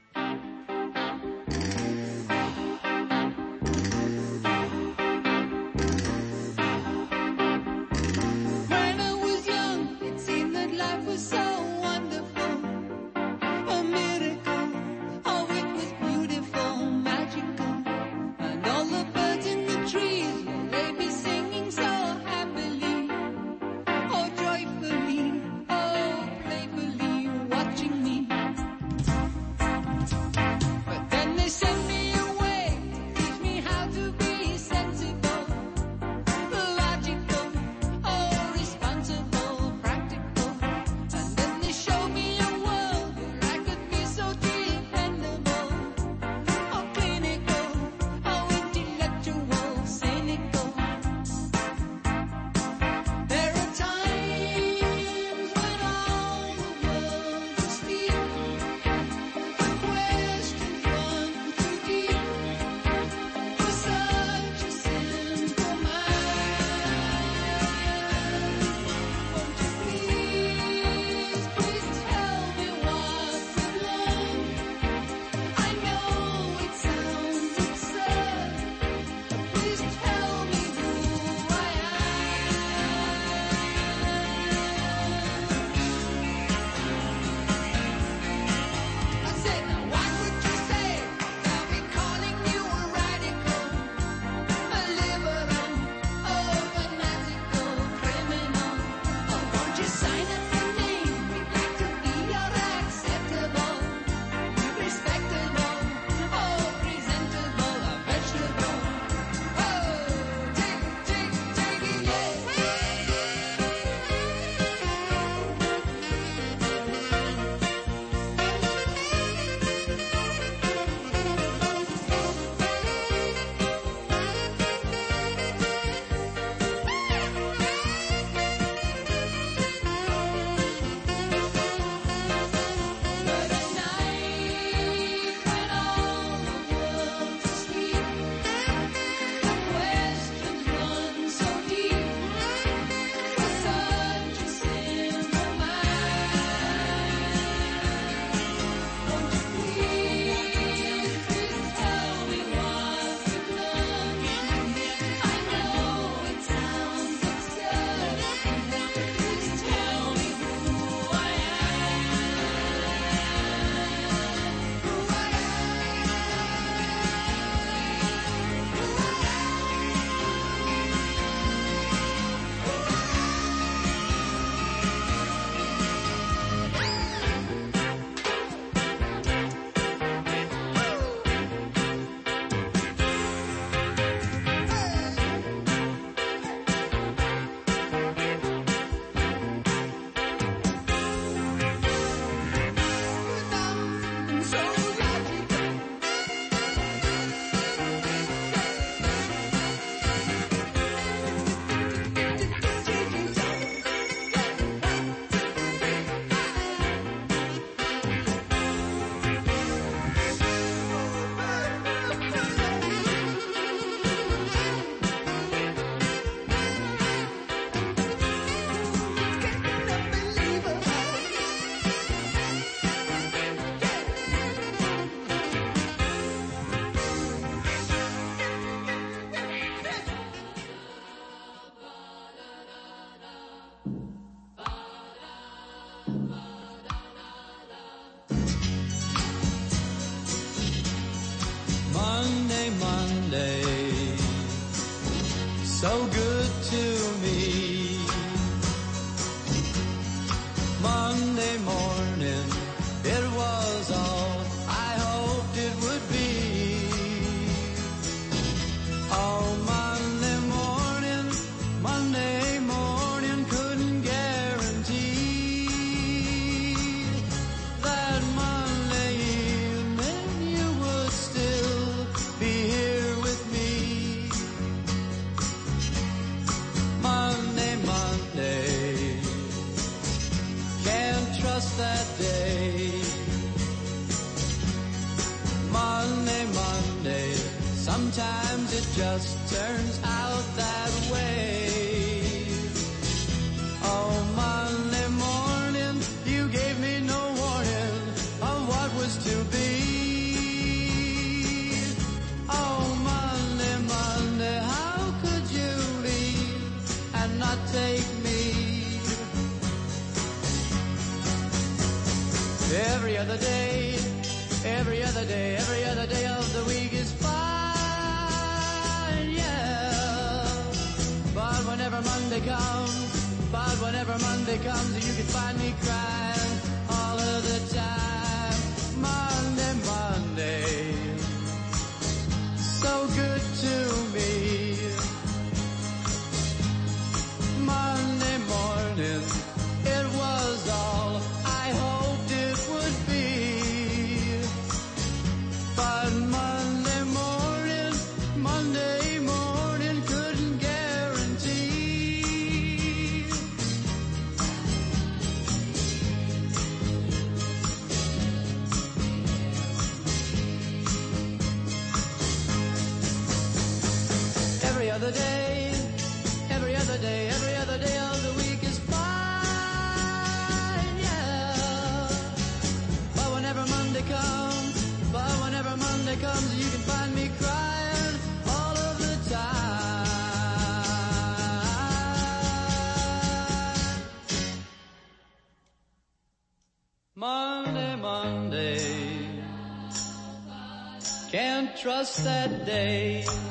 Trust 391.85 392.23
that 392.23 392.65
day. 392.65 393.44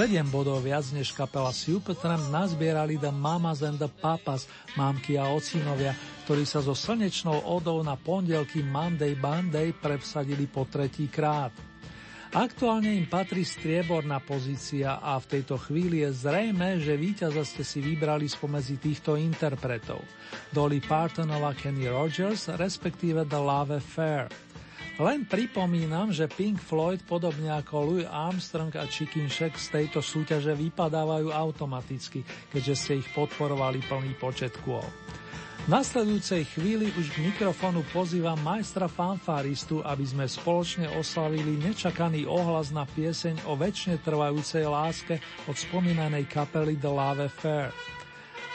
7 0.00 0.32
bodov 0.32 0.64
viac 0.64 0.96
než 0.96 1.12
kapela 1.12 1.52
Supertramp 1.52 2.32
nazbierali 2.32 2.96
The 2.96 3.12
Mamas 3.12 3.60
and 3.60 3.76
the 3.76 3.84
Papas, 4.00 4.48
mámky 4.72 5.20
a 5.20 5.28
ocinovia, 5.28 5.92
ktorí 6.24 6.48
sa 6.48 6.64
so 6.64 6.72
slnečnou 6.72 7.44
odou 7.44 7.84
na 7.84 8.00
pondelky 8.00 8.64
Monday 8.64 9.12
Monday 9.12 9.76
prevsadili 9.76 10.48
po 10.48 10.64
tretí 10.64 11.04
krát. 11.04 11.52
Aktuálne 12.32 12.96
im 12.96 13.12
patrí 13.12 13.44
strieborná 13.44 14.24
pozícia 14.24 15.04
a 15.04 15.20
v 15.20 15.36
tejto 15.36 15.60
chvíli 15.60 16.00
je 16.00 16.16
zrejme, 16.16 16.80
že 16.80 16.96
víťaza 16.96 17.44
ste 17.44 17.60
si 17.60 17.84
vybrali 17.84 18.24
spomedzi 18.24 18.80
týchto 18.80 19.20
interpretov. 19.20 20.00
Dolly 20.48 20.80
Partonova 20.80 21.52
Kenny 21.52 21.92
Rogers, 21.92 22.48
respektíve 22.56 23.28
The 23.28 23.36
Love 23.36 23.76
Affair. 23.76 24.32
Len 25.00 25.24
pripomínam, 25.24 26.12
že 26.12 26.28
Pink 26.28 26.60
Floyd 26.60 27.00
podobne 27.08 27.48
ako 27.48 27.74
Louis 27.88 28.04
Armstrong 28.04 28.68
a 28.76 28.84
Chicken 28.84 29.32
Shack 29.32 29.56
z 29.56 29.72
tejto 29.72 30.04
súťaže 30.04 30.52
vypadávajú 30.52 31.32
automaticky, 31.32 32.20
keďže 32.52 32.74
ste 32.76 32.92
ich 33.00 33.08
podporovali 33.16 33.80
plný 33.88 34.12
počet 34.20 34.52
kôl. 34.60 34.84
V 35.64 35.68
nasledujúcej 35.72 36.44
chvíli 36.52 36.92
už 37.00 37.16
k 37.16 37.32
mikrofonu 37.32 37.80
pozývam 37.96 38.36
majstra 38.44 38.92
fanfáristu, 38.92 39.80
aby 39.80 40.04
sme 40.04 40.28
spoločne 40.28 40.92
oslavili 40.92 41.56
nečakaný 41.56 42.28
ohlas 42.28 42.68
na 42.68 42.84
pieseň 42.84 43.48
o 43.48 43.56
väčšine 43.56 44.04
trvajúcej 44.04 44.68
láske 44.68 45.16
od 45.48 45.56
spomínanej 45.56 46.28
kapely 46.28 46.76
The 46.76 46.92
Love 46.92 47.24
Affair. 47.24 47.72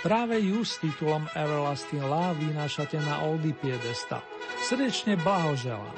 Práve 0.05 0.37
ju 0.37 0.61
s 0.61 0.77
titulom 0.77 1.25
Everlasting 1.33 2.05
Love 2.05 2.37
vynášate 2.37 3.01
na 3.01 3.25
Oldie 3.25 3.57
Piedesta. 3.57 4.34
Srdečne 4.61 5.15
blahoželám. 5.15 5.91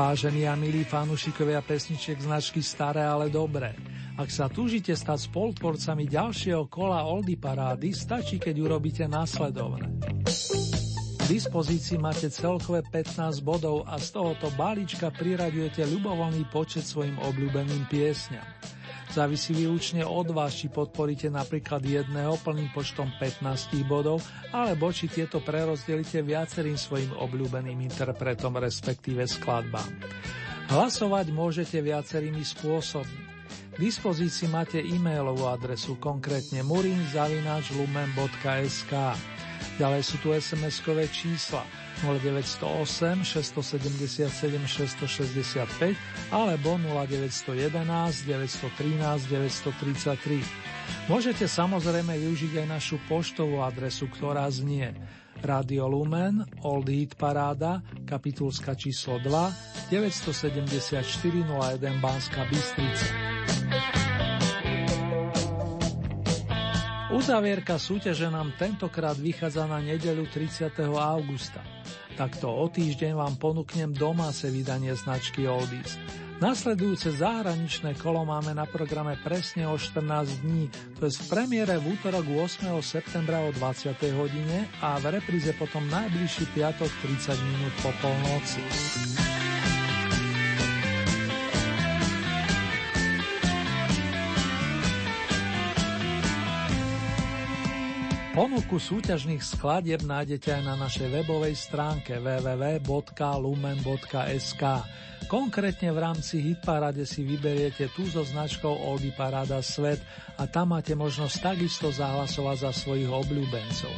Vážení 0.00 0.48
a 0.48 0.56
milí 0.56 0.80
fanúšikovia 0.80 1.60
pesničiek 1.60 2.16
značky 2.16 2.64
Staré, 2.64 3.04
ale 3.04 3.28
dobré. 3.28 3.76
Ak 4.16 4.32
sa 4.32 4.48
túžite 4.48 4.96
stať 4.96 5.28
spolutvorcami 5.28 6.08
ďalšieho 6.08 6.72
kola 6.72 7.04
Oldy 7.04 7.36
Parády, 7.36 7.92
stačí, 7.92 8.40
keď 8.40 8.64
urobíte 8.64 9.04
následovné. 9.04 9.84
V 11.20 11.24
dispozícii 11.28 12.00
máte 12.00 12.32
celkové 12.32 12.80
15 12.88 13.44
bodov 13.44 13.84
a 13.84 14.00
z 14.00 14.16
tohoto 14.16 14.48
balíčka 14.56 15.12
priraďujete 15.12 15.84
ľubovoľný 15.84 16.48
počet 16.48 16.88
svojim 16.88 17.20
obľúbeným 17.20 17.84
piesňam. 17.92 18.48
Závisí 19.10 19.58
výlučne 19.58 20.06
od 20.06 20.30
vás, 20.30 20.54
či 20.54 20.70
podporíte 20.70 21.34
napríklad 21.34 21.82
jedného 21.82 22.38
plným 22.46 22.70
počtom 22.70 23.10
15 23.18 23.42
bodov, 23.90 24.22
alebo 24.54 24.94
či 24.94 25.10
tieto 25.10 25.42
prerozdelíte 25.42 26.22
viacerým 26.22 26.78
svojim 26.78 27.10
obľúbeným 27.18 27.90
interpretom, 27.90 28.54
respektíve 28.62 29.26
skladbám. 29.26 29.90
Hlasovať 30.70 31.26
môžete 31.34 31.82
viacerými 31.82 32.46
spôsobmi. 32.46 33.26
V 33.74 33.82
dispozícii 33.82 34.46
máte 34.46 34.78
e-mailovú 34.78 35.50
adresu, 35.50 35.98
konkrétne 35.98 36.62
murinzavinačlumen.sk. 36.62 38.94
Ďalej 39.80 40.02
sú 40.04 40.16
tu 40.20 40.32
SMS-kové 40.36 41.08
čísla 41.08 41.64
0908 42.04 43.24
677 43.24 44.26
665 44.66 46.32
alebo 46.32 46.76
0911 46.80 47.80
913 48.28 49.28
933. 49.28 51.08
Môžete 51.08 51.44
samozrejme 51.48 52.16
využiť 52.16 52.64
aj 52.64 52.66
našu 52.68 52.96
poštovú 53.08 53.60
adresu, 53.64 54.08
ktorá 54.08 54.48
znie 54.48 54.92
Radio 55.40 55.88
Lumen, 55.88 56.44
Old 56.60 56.92
Heat 56.92 57.16
Paráda, 57.16 57.80
kapitulska 58.04 58.76
číslo 58.76 59.16
2, 59.24 59.88
974 59.88 61.00
01 61.00 62.04
Banska 62.04 62.44
Bystrica. 62.52 63.08
Uzavierka 67.10 67.74
súťaže 67.74 68.30
nám 68.30 68.54
tentokrát 68.54 69.18
vychádza 69.18 69.66
na 69.66 69.82
nedeľu 69.82 70.30
30. 70.30 70.70
augusta. 70.94 71.58
Takto 72.14 72.46
o 72.46 72.70
týždeň 72.70 73.18
vám 73.18 73.34
ponúknem 73.34 73.90
domáce 73.90 74.46
vydanie 74.46 74.94
značky 74.94 75.42
Oldies. 75.42 75.98
Nasledujúce 76.38 77.10
zahraničné 77.10 77.98
kolo 77.98 78.22
máme 78.22 78.54
na 78.54 78.62
programe 78.62 79.18
presne 79.26 79.66
o 79.66 79.74
14 79.74 80.46
dní, 80.46 80.70
to 81.02 81.10
je 81.10 81.18
v 81.18 81.22
premiére 81.26 81.82
v 81.82 81.98
útorok 81.98 82.46
8. 82.46 82.78
septembra 82.78 83.42
o 83.42 83.50
20. 83.58 83.90
hodine 84.14 84.70
a 84.78 84.94
v 85.02 85.18
repríze 85.18 85.50
potom 85.58 85.82
najbližší 85.90 86.46
piatok 86.54 86.88
30 87.10 87.34
minút 87.42 87.74
po 87.82 87.90
polnoci. 87.98 88.62
Ponuku 98.30 98.78
súťažných 98.78 99.42
skladieb 99.42 100.06
nájdete 100.06 100.54
aj 100.54 100.62
na 100.62 100.78
našej 100.78 101.10
webovej 101.10 101.58
stránke 101.58 102.22
www.lumen.sk. 102.22 103.02
Konkrétne 105.26 105.90
v 105.90 105.98
rámci 105.98 106.38
Hitparade 106.38 107.02
si 107.02 107.26
vyberiete 107.26 107.90
tú 107.90 108.06
so 108.06 108.22
značkou 108.22 108.70
Oldy 108.70 109.10
Parada 109.10 109.58
Svet 109.66 109.98
a 110.38 110.46
tam 110.46 110.78
máte 110.78 110.94
možnosť 110.94 111.42
takisto 111.42 111.90
zahlasovať 111.90 112.70
za 112.70 112.70
svojich 112.70 113.10
obľúbencov. 113.10 113.90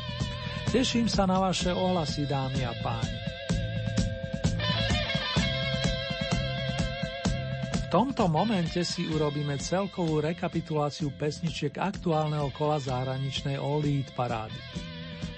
Teším 0.72 1.12
sa 1.12 1.28
na 1.28 1.36
vaše 1.36 1.68
ohlasy, 1.68 2.24
dámy 2.24 2.64
a 2.64 2.72
páni. 2.80 3.31
Tomto 7.92 8.24
momente 8.24 8.88
si 8.88 9.04
urobíme 9.04 9.60
celkovú 9.60 10.24
rekapituláciu 10.24 11.12
pesničiek 11.12 11.76
aktuálneho 11.76 12.48
kola 12.56 12.80
zahraničnej 12.80 13.60
All 13.60 13.84
parády. 14.16 14.56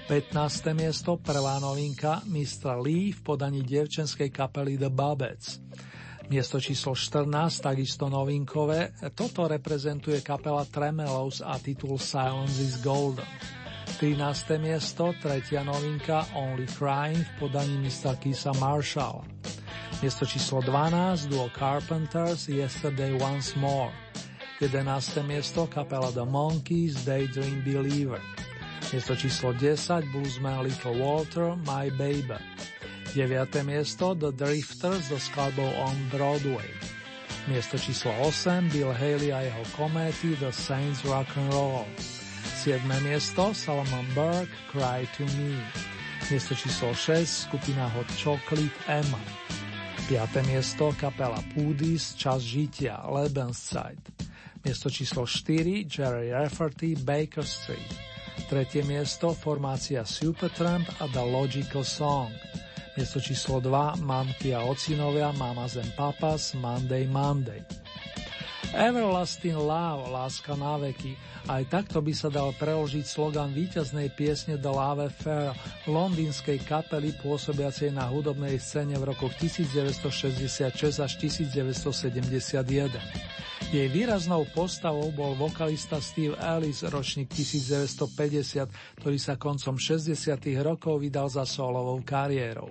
15. 0.07 0.31
miesto, 0.71 1.19
prvá 1.19 1.59
novinka, 1.59 2.23
Mr. 2.23 2.79
Lee 2.79 3.11
v 3.11 3.19
podaní 3.27 3.59
dievčenskej 3.59 4.31
kapely 4.31 4.79
The 4.79 4.87
Babets. 4.87 5.59
Miesto 6.31 6.63
číslo 6.63 6.95
14, 6.95 7.27
takisto 7.59 8.07
novinkové, 8.07 8.95
toto 9.11 9.51
reprezentuje 9.51 10.23
kapela 10.23 10.63
Tremelos 10.63 11.43
a 11.43 11.59
titul 11.59 11.99
Silence 11.99 12.55
is 12.63 12.79
Golden. 12.79 13.27
13. 13.99 14.63
miesto, 14.63 15.11
tretia 15.19 15.59
novinka 15.67 16.23
Only 16.31 16.71
Crying 16.71 17.19
v 17.19 17.31
podaní 17.35 17.75
Mr. 17.83 18.15
Kisa 18.15 18.55
Marshall. 18.63 19.27
Miesto 20.01 20.25
číslo 20.27 20.59
12 20.59 21.31
duo 21.31 21.47
Carpenters 21.55 22.51
Yesterday 22.51 23.15
Once 23.15 23.55
More. 23.55 23.95
11. 24.59 25.23
miesto 25.23 25.67
kapela 25.67 26.11
The 26.11 26.27
Monkeys 26.27 26.99
Daydream 27.07 27.63
Believer. 27.63 28.19
Miesto 28.91 29.15
číslo 29.15 29.55
10 29.55 30.11
bluesman 30.11 30.67
Little 30.67 30.99
Walter 30.99 31.55
My 31.63 31.87
Baby. 31.95 32.39
9. 33.15 33.63
miesto 33.63 34.15
The 34.15 34.35
Drifters 34.35 35.07
so 35.07 35.15
skladbou 35.15 35.71
On 35.79 35.95
Broadway. 36.11 36.67
Miesto 37.47 37.79
číslo 37.79 38.11
8 38.19 38.67
Bill 38.75 38.91
Haley 38.91 39.31
a 39.31 39.41
jeho 39.47 39.63
kométy 39.79 40.35
The 40.35 40.51
Saints 40.51 41.05
Rock 41.07 41.31
and 41.39 41.53
Roll. 41.55 41.87
7. 42.63 42.83
miesto 42.99 43.53
Salomon 43.55 44.05
Burke 44.11 44.51
Cry 44.75 45.07
to 45.17 45.23
Me. 45.39 45.55
Miesto 46.27 46.51
číslo 46.51 46.91
6 46.91 47.47
skupina 47.47 47.87
Hot 47.87 48.11
Chocolate 48.19 48.75
Emma. 48.87 49.45
5. 50.05 50.45
miesto 50.45 50.93
kapela 51.01 51.41
Pudis 51.57 52.13
Čas 52.13 52.45
žitia 52.45 53.01
Lebenszeit. 53.09 53.97
Miesto 54.61 54.85
číslo 54.85 55.25
4 55.25 55.89
Jerry 55.89 56.29
Rafferty 56.29 56.93
Baker 56.93 57.41
Street. 57.41 57.89
Tretie 58.45 58.85
miesto 58.85 59.33
formácia 59.33 60.05
Supertramp 60.05 60.85
a 61.01 61.09
The 61.09 61.25
Logical 61.25 61.81
Song. 61.81 62.29
Miesto 62.93 63.17
číslo 63.17 63.57
2 63.57 64.05
Mamky 64.05 64.53
a 64.53 64.61
ocinovia 64.61 65.33
Mamas 65.33 65.73
and 65.73 65.89
Papas 65.97 66.53
Monday 66.53 67.09
Monday. 67.09 67.84
Everlasting 68.73 69.53
Love, 69.53 70.09
láska 70.09 70.57
na 70.57 70.81
veky, 70.81 71.13
aj 71.45 71.69
takto 71.69 72.01
by 72.01 72.13
sa 72.15 72.33
dal 72.33 72.49
preložiť 72.57 73.05
slogan 73.05 73.53
víťaznej 73.53 74.09
piesne 74.17 74.57
The 74.57 74.71
Love 74.73 75.13
Fair 75.13 75.53
londýnskej 75.85 76.65
kapely 76.65 77.13
pôsobiacej 77.21 77.93
na 77.93 78.09
hudobnej 78.09 78.57
scéne 78.57 78.97
v 78.97 79.13
rokoch 79.13 79.35
1966 79.37 80.97
až 80.97 81.11
1971. 81.21 82.89
Jej 83.69 83.87
výraznou 83.89 84.47
postavou 84.55 85.09
bol 85.13 85.37
vokalista 85.37 86.01
Steve 86.01 86.33
Ellis, 86.41 86.81
ročník 86.85 87.29
1950, 87.29 89.01
ktorý 89.01 89.17
sa 89.19 89.37
koncom 89.37 89.77
60. 89.77 90.15
rokov 90.63 91.01
vydal 91.03 91.29
za 91.29 91.45
solovou 91.45 92.01
kariérou. 92.01 92.69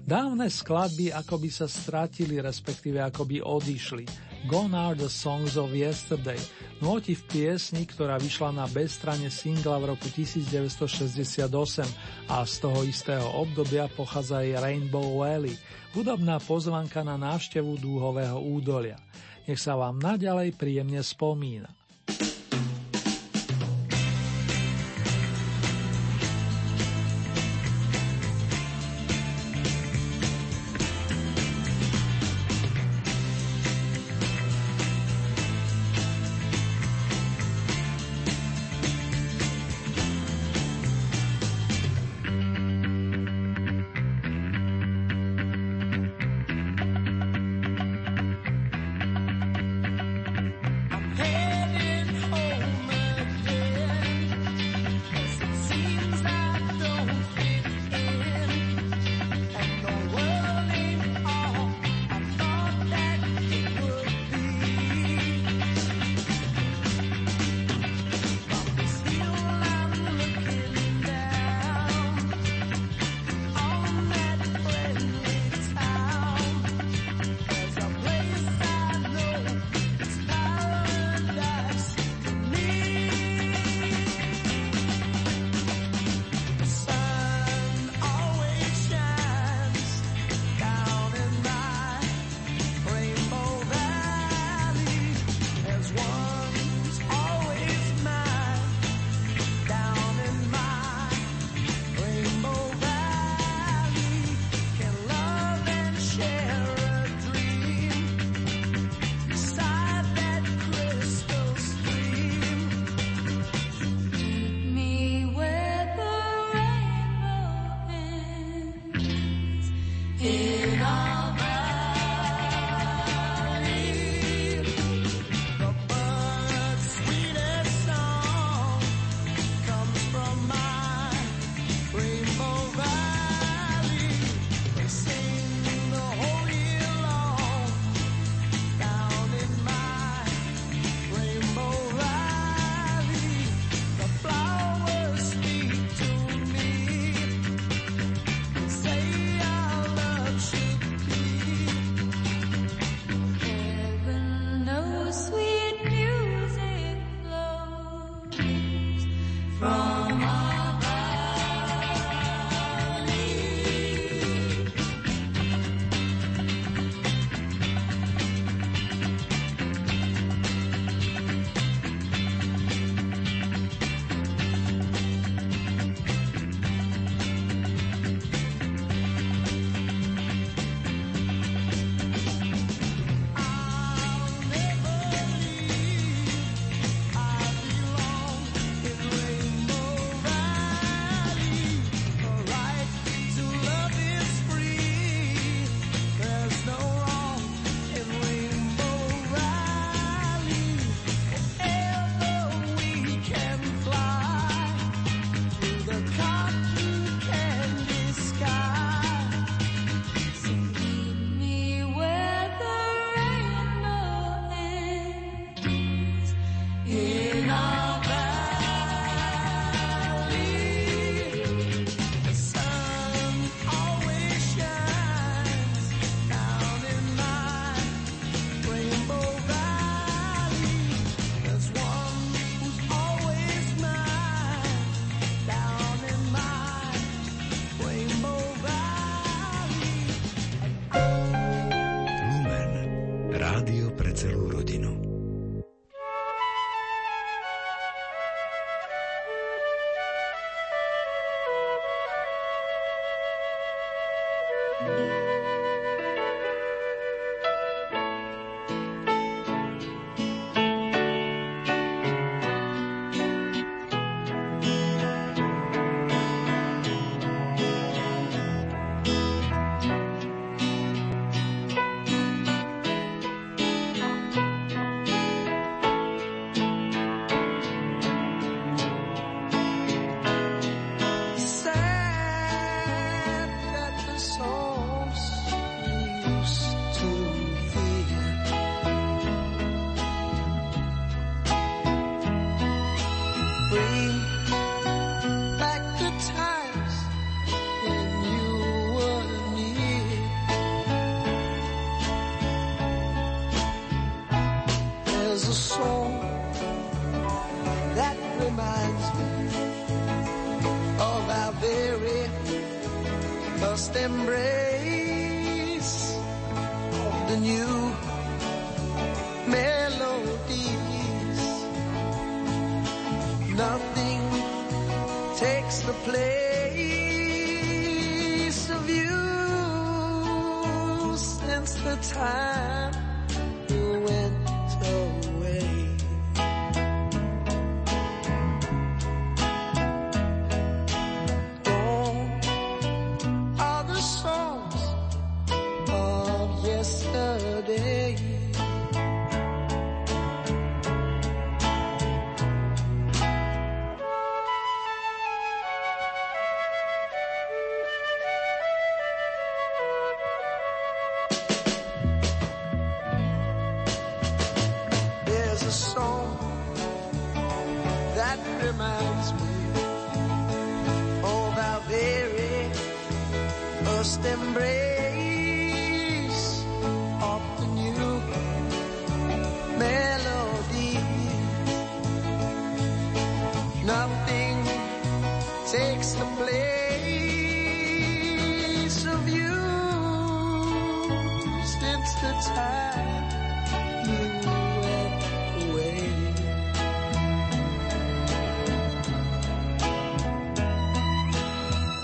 Dávne 0.00 0.48
skladby 0.48 1.12
akoby 1.12 1.52
sa 1.52 1.68
stratili, 1.68 2.40
respektíve 2.40 3.04
akoby 3.04 3.44
odišli. 3.44 4.29
Gone 4.48 4.72
are 4.72 4.96
the 4.96 5.12
songs 5.12 5.60
of 5.60 5.76
yesterday, 5.76 6.40
nôti 6.80 7.12
v 7.12 7.22
piesni, 7.28 7.84
ktorá 7.84 8.16
vyšla 8.16 8.56
na 8.56 8.64
bezstrane 8.64 9.28
singla 9.28 9.76
v 9.76 9.92
roku 9.92 10.08
1968 10.08 11.44
a 12.24 12.36
z 12.48 12.54
toho 12.56 12.80
istého 12.88 13.28
obdobia 13.36 13.84
pochádza 13.92 14.40
aj 14.40 14.64
Rainbow 14.64 15.20
Valley, 15.20 15.52
hudobná 15.92 16.40
pozvanka 16.40 17.04
na 17.04 17.20
návštevu 17.20 17.76
dúhového 17.84 18.40
údolia. 18.40 18.96
Nech 19.44 19.60
sa 19.60 19.76
vám 19.76 20.00
naďalej 20.00 20.56
príjemne 20.56 21.04
spomína. 21.04 21.79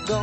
Máte 0.07 0.15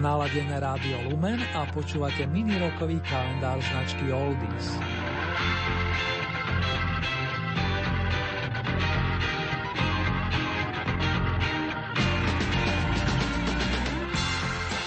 naladené 0.00 0.56
rádio 0.56 0.96
Lumen 1.12 1.44
a 1.52 1.68
počúvate 1.68 2.24
mini-rokový 2.24 2.96
kalendár 3.04 3.60
značky 3.68 4.08
Oldies. 4.08 4.80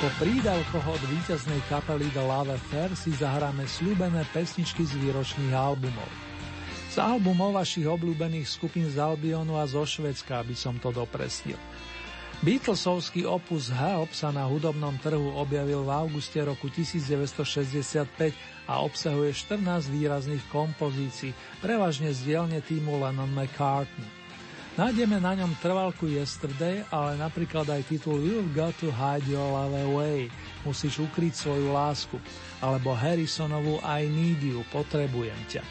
Po 0.03 0.11
prídavkoch 0.19 0.99
od 0.99 1.03
víťaznej 1.07 1.63
kapely 1.71 2.11
The 2.11 2.27
Love 2.27 2.59
Affair 2.59 2.91
si 2.91 3.15
zahráme 3.15 3.63
slúbené 3.63 4.27
pesničky 4.35 4.83
z 4.83 4.99
výročných 4.99 5.55
albumov. 5.55 6.11
Z 6.91 6.99
albumov 6.99 7.55
vašich 7.55 7.87
obľúbených 7.87 8.43
skupín 8.43 8.83
z 8.91 8.99
Albionu 8.99 9.55
a 9.55 9.63
zo 9.63 9.87
Švedska, 9.87 10.43
aby 10.43 10.59
som 10.59 10.75
to 10.75 10.91
dopresnil. 10.91 11.55
Beatlesovský 12.43 13.23
opus 13.23 13.71
Help 13.71 14.11
sa 14.11 14.35
na 14.35 14.43
hudobnom 14.43 14.99
trhu 14.99 15.39
objavil 15.39 15.87
v 15.87 15.95
auguste 15.95 16.43
roku 16.43 16.67
1965 16.67 18.35
a 18.67 18.83
obsahuje 18.83 19.31
14 19.31 19.87
výrazných 19.87 20.43
kompozícií, 20.51 21.31
prevažne 21.63 22.11
z 22.11 22.27
dielne 22.27 22.59
týmu 22.59 22.99
Lennon 22.99 23.31
McCartney. 23.31 24.22
Nájdeme 24.73 25.21
na 25.21 25.37
ňom 25.37 25.53
trvalku 25.61 26.09
Yesterday, 26.09 26.81
ale 26.89 27.13
napríklad 27.21 27.69
aj 27.69 27.93
titul 27.93 28.17
You've 28.17 28.57
Got 28.57 28.73
to 28.81 28.89
Hide 28.89 29.29
Your 29.29 29.45
Love 29.45 29.77
Away, 29.77 30.33
musíš 30.65 30.97
ukryť 30.97 31.45
svoju 31.45 31.69
lásku, 31.69 32.17
alebo 32.57 32.97
Harrisonovú 32.97 33.77
I 33.85 34.09
Need 34.09 34.41
You, 34.41 34.65
potrebujem 34.73 35.37
ťa. 35.45 35.61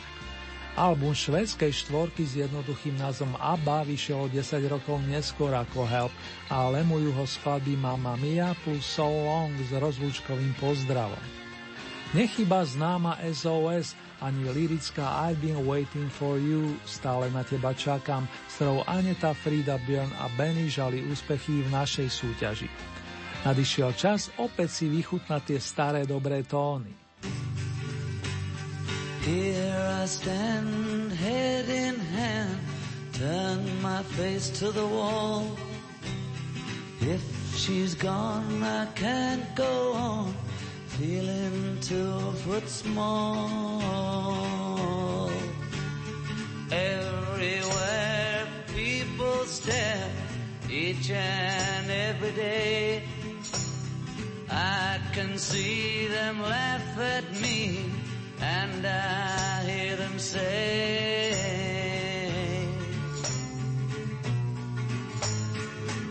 Album 0.79 1.19
švedskej 1.19 1.75
štvorky 1.83 2.23
s 2.23 2.47
jednoduchým 2.47 2.95
názvom 2.95 3.35
ABBA 3.43 3.91
vyšiel 3.91 4.23
o 4.23 4.31
10 4.31 4.71
rokov 4.71 5.03
neskôr 5.11 5.51
ako 5.51 5.83
Help 5.83 6.15
a 6.47 6.71
lemujú 6.71 7.11
ho 7.11 7.27
skladby 7.27 7.75
Mamma 7.75 8.15
Mia 8.23 8.55
plus 8.63 8.87
So 8.87 9.11
Long 9.11 9.51
s 9.67 9.75
rozlúčkovým 9.75 10.55
pozdravom. 10.63 11.21
Nechyba 12.15 12.63
známa 12.63 13.19
SOS 13.35 13.99
ani 14.23 14.47
lirická 14.55 15.27
I've 15.27 15.43
been 15.43 15.67
waiting 15.67 16.07
for 16.07 16.39
you, 16.39 16.79
stále 16.87 17.27
na 17.35 17.43
teba 17.43 17.75
čakám, 17.75 18.31
ktorou 18.55 18.87
Aneta, 18.87 19.35
Frida, 19.35 19.83
Björn 19.83 20.15
a 20.23 20.31
Benny 20.39 20.71
žali 20.71 21.03
úspechy 21.11 21.67
v 21.67 21.69
našej 21.75 22.09
súťaži. 22.09 22.71
Nadišiel 23.43 23.91
čas 23.99 24.31
opäť 24.39 24.71
si 24.71 24.87
vychutnať 24.87 25.43
tie 25.43 25.59
staré 25.59 26.07
dobré 26.07 26.47
tóny. 26.47 26.95
Here 29.27 30.03
I 30.03 30.07
stand, 30.07 31.11
head 31.15 31.67
in 31.71 31.99
hand, 32.15 32.59
turn 33.15 33.63
my 33.83 34.03
face 34.19 34.51
to 34.59 34.71
the 34.71 34.87
wall. 34.87 35.47
If 37.03 37.23
she's 37.55 37.95
gone, 37.95 38.63
I 38.63 38.87
can't 38.95 39.47
go 39.55 39.95
on, 39.95 40.35
feeling 41.03 41.79
two 41.81 42.33
foot 42.45 42.69
small. 42.69 43.81
Everywhere 46.71 48.47
people 48.77 49.45
stare, 49.47 50.11
each 50.71 51.11
and 51.11 51.91
every 51.91 52.31
day. 52.33 53.03
I 54.49 55.01
can 55.13 55.39
see 55.39 56.07
them 56.07 56.41
laugh 56.41 56.99
at 56.99 57.25
me 57.41 57.85
and 58.41 58.87
I 58.87 59.65
hear 59.71 59.97
them 59.97 60.19
say, 60.21 61.33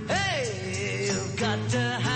Hey, 0.10 1.06
you've 1.06 1.36
got 1.40 1.70
to 1.70 2.11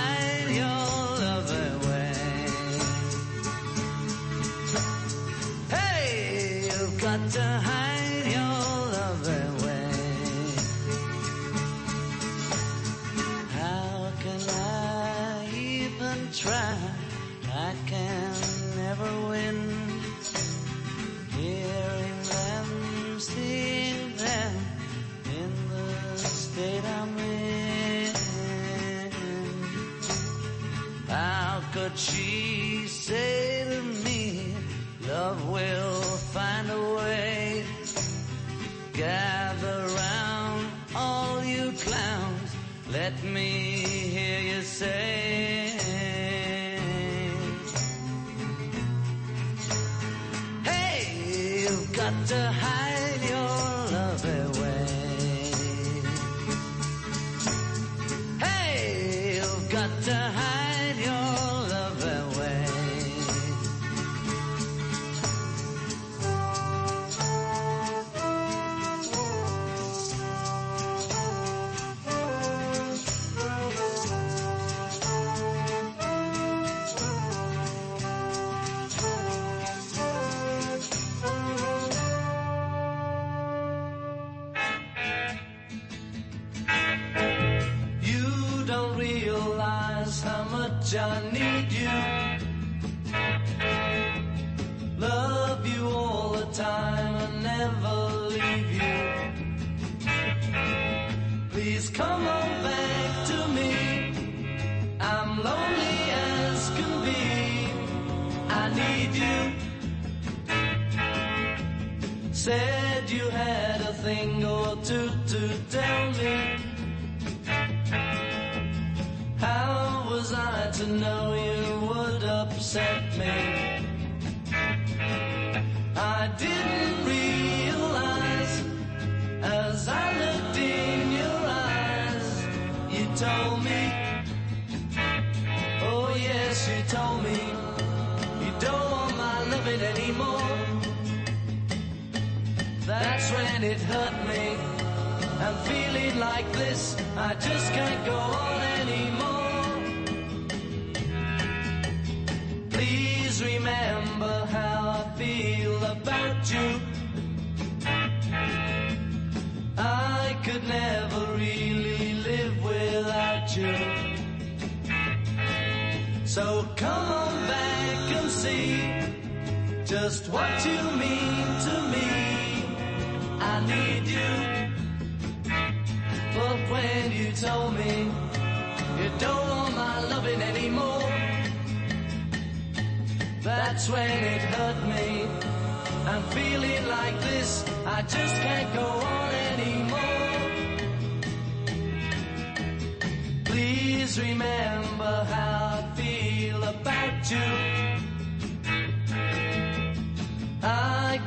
could 31.76 32.00
she 32.00 32.88
say 32.88 33.66
to 33.70 33.82
me, 34.06 34.54
love 35.10 35.50
will 35.50 36.02
find 36.34 36.70
a 36.72 36.82
way. 36.96 37.66
Gather 38.94 39.86
round 39.86 40.68
all 40.96 41.44
you 41.44 41.74
clowns, 41.74 42.52
let 42.90 43.22
me 43.26 43.50
hear 44.16 44.40
you 44.40 44.62
say. 44.62 45.55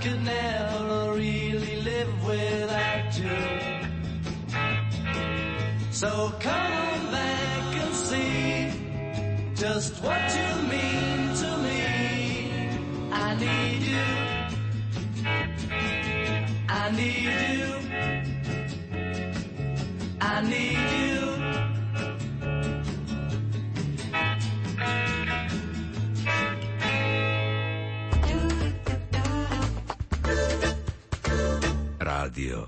could 0.00 0.22
never 0.22 1.12
really 1.14 1.76
live 1.82 2.24
without 2.24 3.18
you. 3.18 3.38
So 5.90 6.32
come 6.38 7.10
back 7.10 7.76
and 7.82 7.94
see 7.94 8.70
just 9.56 10.00
what 10.02 10.22
you 10.36 10.67
tío. 32.38 32.67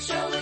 show 0.00 0.39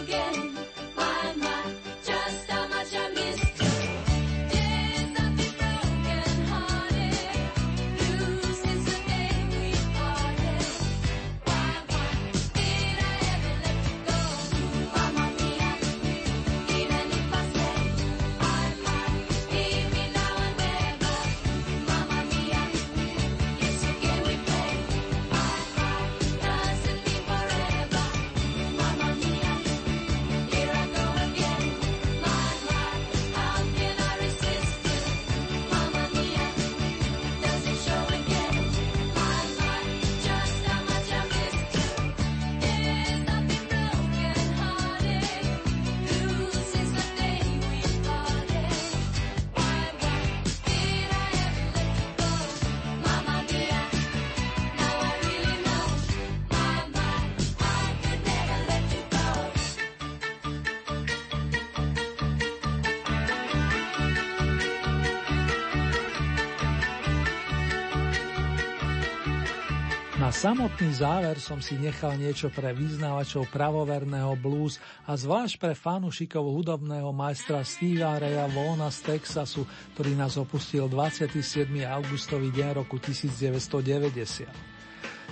samotný 70.38 70.94
záver 70.94 71.42
som 71.42 71.58
si 71.58 71.74
nechal 71.74 72.14
niečo 72.14 72.46
pre 72.54 72.70
vyznávačov 72.70 73.50
pravoverného 73.50 74.38
blues 74.38 74.78
a 75.02 75.18
zvlášť 75.18 75.58
pre 75.58 75.74
fanúšikov 75.74 76.54
hudobného 76.54 77.10
majstra 77.10 77.66
Stevea 77.66 78.22
Raya 78.22 78.46
Vona 78.46 78.86
z 78.86 79.18
Texasu, 79.18 79.66
ktorý 79.98 80.14
nás 80.14 80.38
opustil 80.38 80.86
27. 80.86 81.42
augustový 81.82 82.54
deň 82.54 82.70
roku 82.78 83.02
1990. 83.02 84.78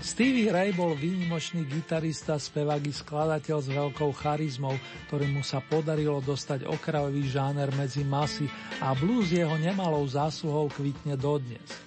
Stevie 0.02 0.50
Ray 0.50 0.74
bol 0.74 0.98
výnimočný 0.98 1.70
gitarista, 1.70 2.34
spevák 2.34 2.82
i 2.82 2.92
skladateľ 2.92 3.58
s 3.62 3.68
veľkou 3.70 4.10
charizmou, 4.10 4.74
ktorému 5.06 5.46
sa 5.46 5.62
podarilo 5.62 6.18
dostať 6.18 6.66
okrajový 6.66 7.30
žáner 7.30 7.70
medzi 7.78 8.02
masy 8.02 8.50
a 8.82 8.90
blues 8.98 9.30
jeho 9.30 9.54
nemalou 9.54 10.02
zásluhou 10.02 10.66
kvitne 10.74 11.14
dodnes. 11.14 11.85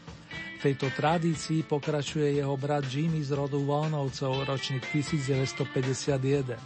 V 0.60 0.76
tejto 0.76 0.92
tradícii 0.92 1.64
pokračuje 1.64 2.36
jeho 2.36 2.52
brat 2.60 2.84
Jimmy 2.84 3.24
z 3.24 3.32
rodu 3.32 3.64
Vonovcov, 3.64 4.44
ročník 4.44 4.84
1951. 4.92 6.60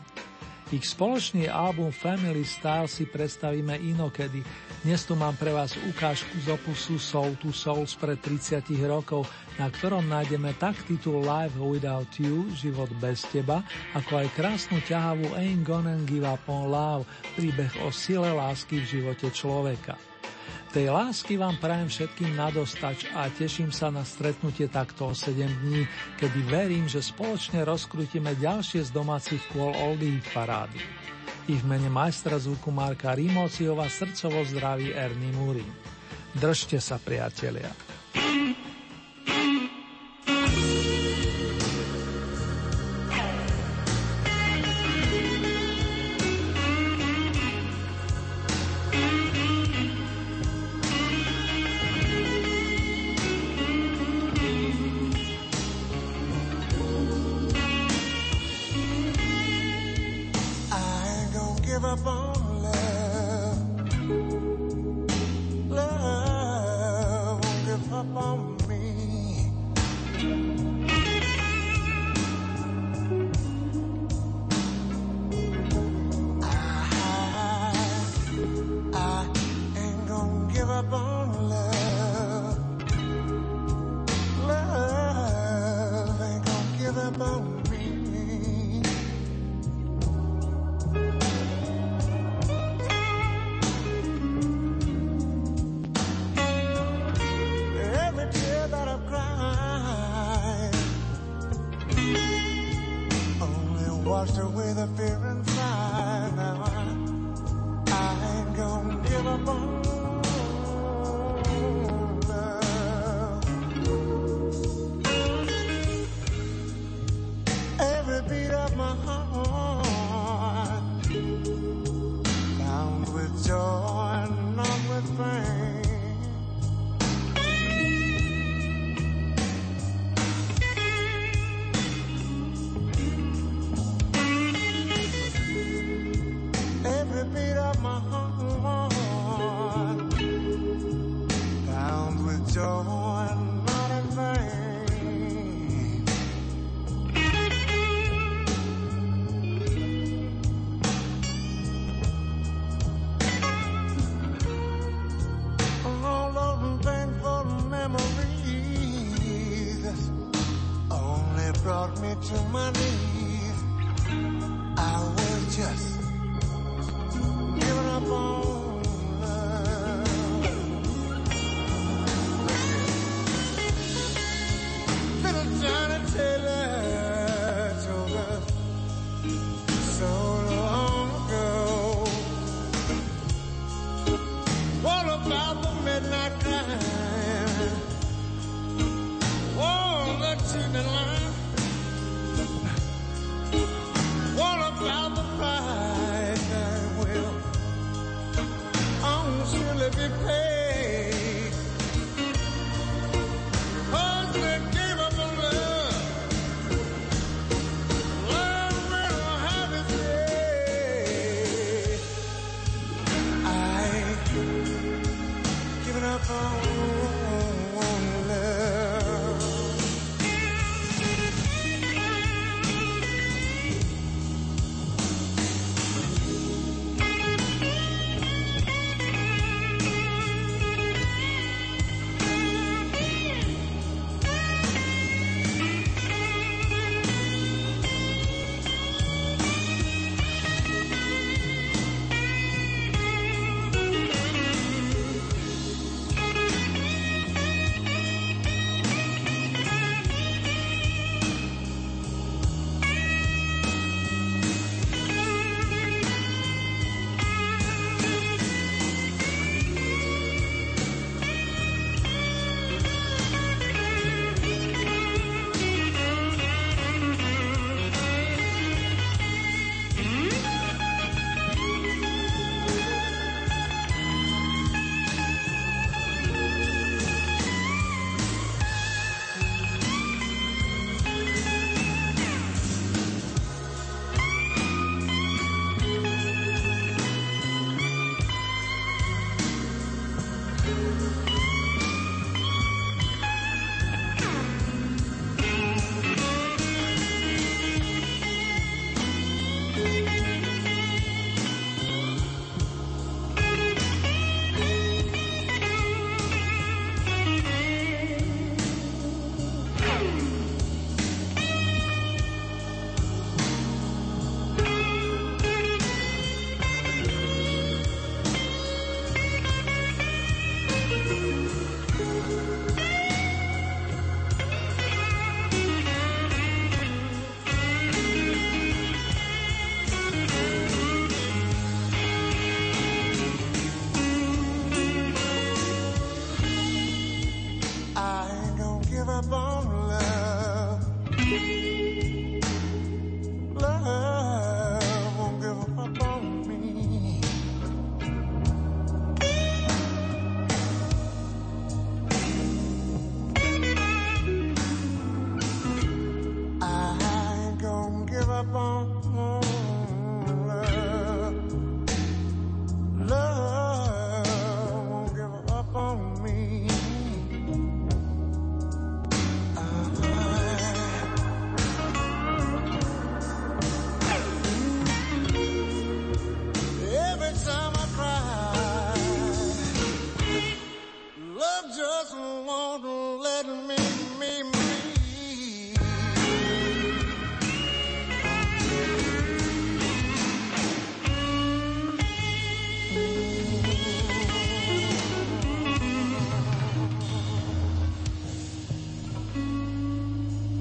Ich 0.73 0.89
spoločný 0.89 1.45
album 1.45 1.93
Family 1.93 2.41
Style 2.41 2.89
si 2.89 3.05
predstavíme 3.05 3.77
inokedy. 3.77 4.41
Dnes 4.81 5.05
tu 5.05 5.13
mám 5.13 5.37
pre 5.37 5.53
vás 5.53 5.77
ukážku 5.77 6.41
z 6.41 6.57
opusu 6.57 6.97
Soul 6.97 7.37
to 7.37 7.53
Soul 7.53 7.85
pred 8.01 8.17
30 8.17 8.65
rokov, 8.89 9.29
na 9.61 9.69
ktorom 9.69 10.09
nájdeme 10.09 10.57
tak 10.57 10.73
titul 10.89 11.21
Life 11.21 11.53
Without 11.61 12.09
You, 12.17 12.49
Život 12.49 12.89
bez 12.97 13.21
teba, 13.29 13.61
ako 13.93 14.25
aj 14.25 14.33
krásnu 14.33 14.81
ťahavú 14.89 15.37
Ain't 15.37 15.61
Gonna 15.61 16.01
Give 16.09 16.25
Up 16.25 16.41
on 16.49 16.73
Love, 16.73 17.05
príbeh 17.37 17.69
o 17.85 17.93
sile 17.93 18.33
lásky 18.33 18.81
v 18.81 18.89
živote 18.89 19.29
človeka. 19.29 20.12
Tej 20.73 20.89
lásky 20.89 21.37
vám 21.37 21.61
prajem 21.61 21.85
všetkým 21.85 22.33
nadostač 22.33 23.05
a 23.13 23.29
teším 23.29 23.69
sa 23.69 23.93
na 23.93 24.01
stretnutie 24.01 24.65
takto 24.65 25.05
o 25.05 25.13
7 25.13 25.37
dní, 25.37 25.85
kedy 26.17 26.39
verím, 26.49 26.89
že 26.89 26.97
spoločne 26.97 27.61
rozkrutíme 27.61 28.33
ďalšie 28.41 28.81
z 28.81 28.89
domácich 28.89 29.45
kôl 29.53 29.69
Oldie 29.69 30.17
parády. 30.33 30.81
I 31.45 31.61
v 31.61 31.63
mene 31.69 31.93
majstra 31.93 32.41
zvuku 32.41 32.73
Marka 32.73 33.13
Rimociova 33.13 33.85
srdcovo 33.85 34.41
zdraví 34.49 34.89
Ernie 34.97 35.29
Múry. 35.37 35.61
Držte 36.33 36.81
sa, 36.81 36.97
priatelia. 36.97 37.69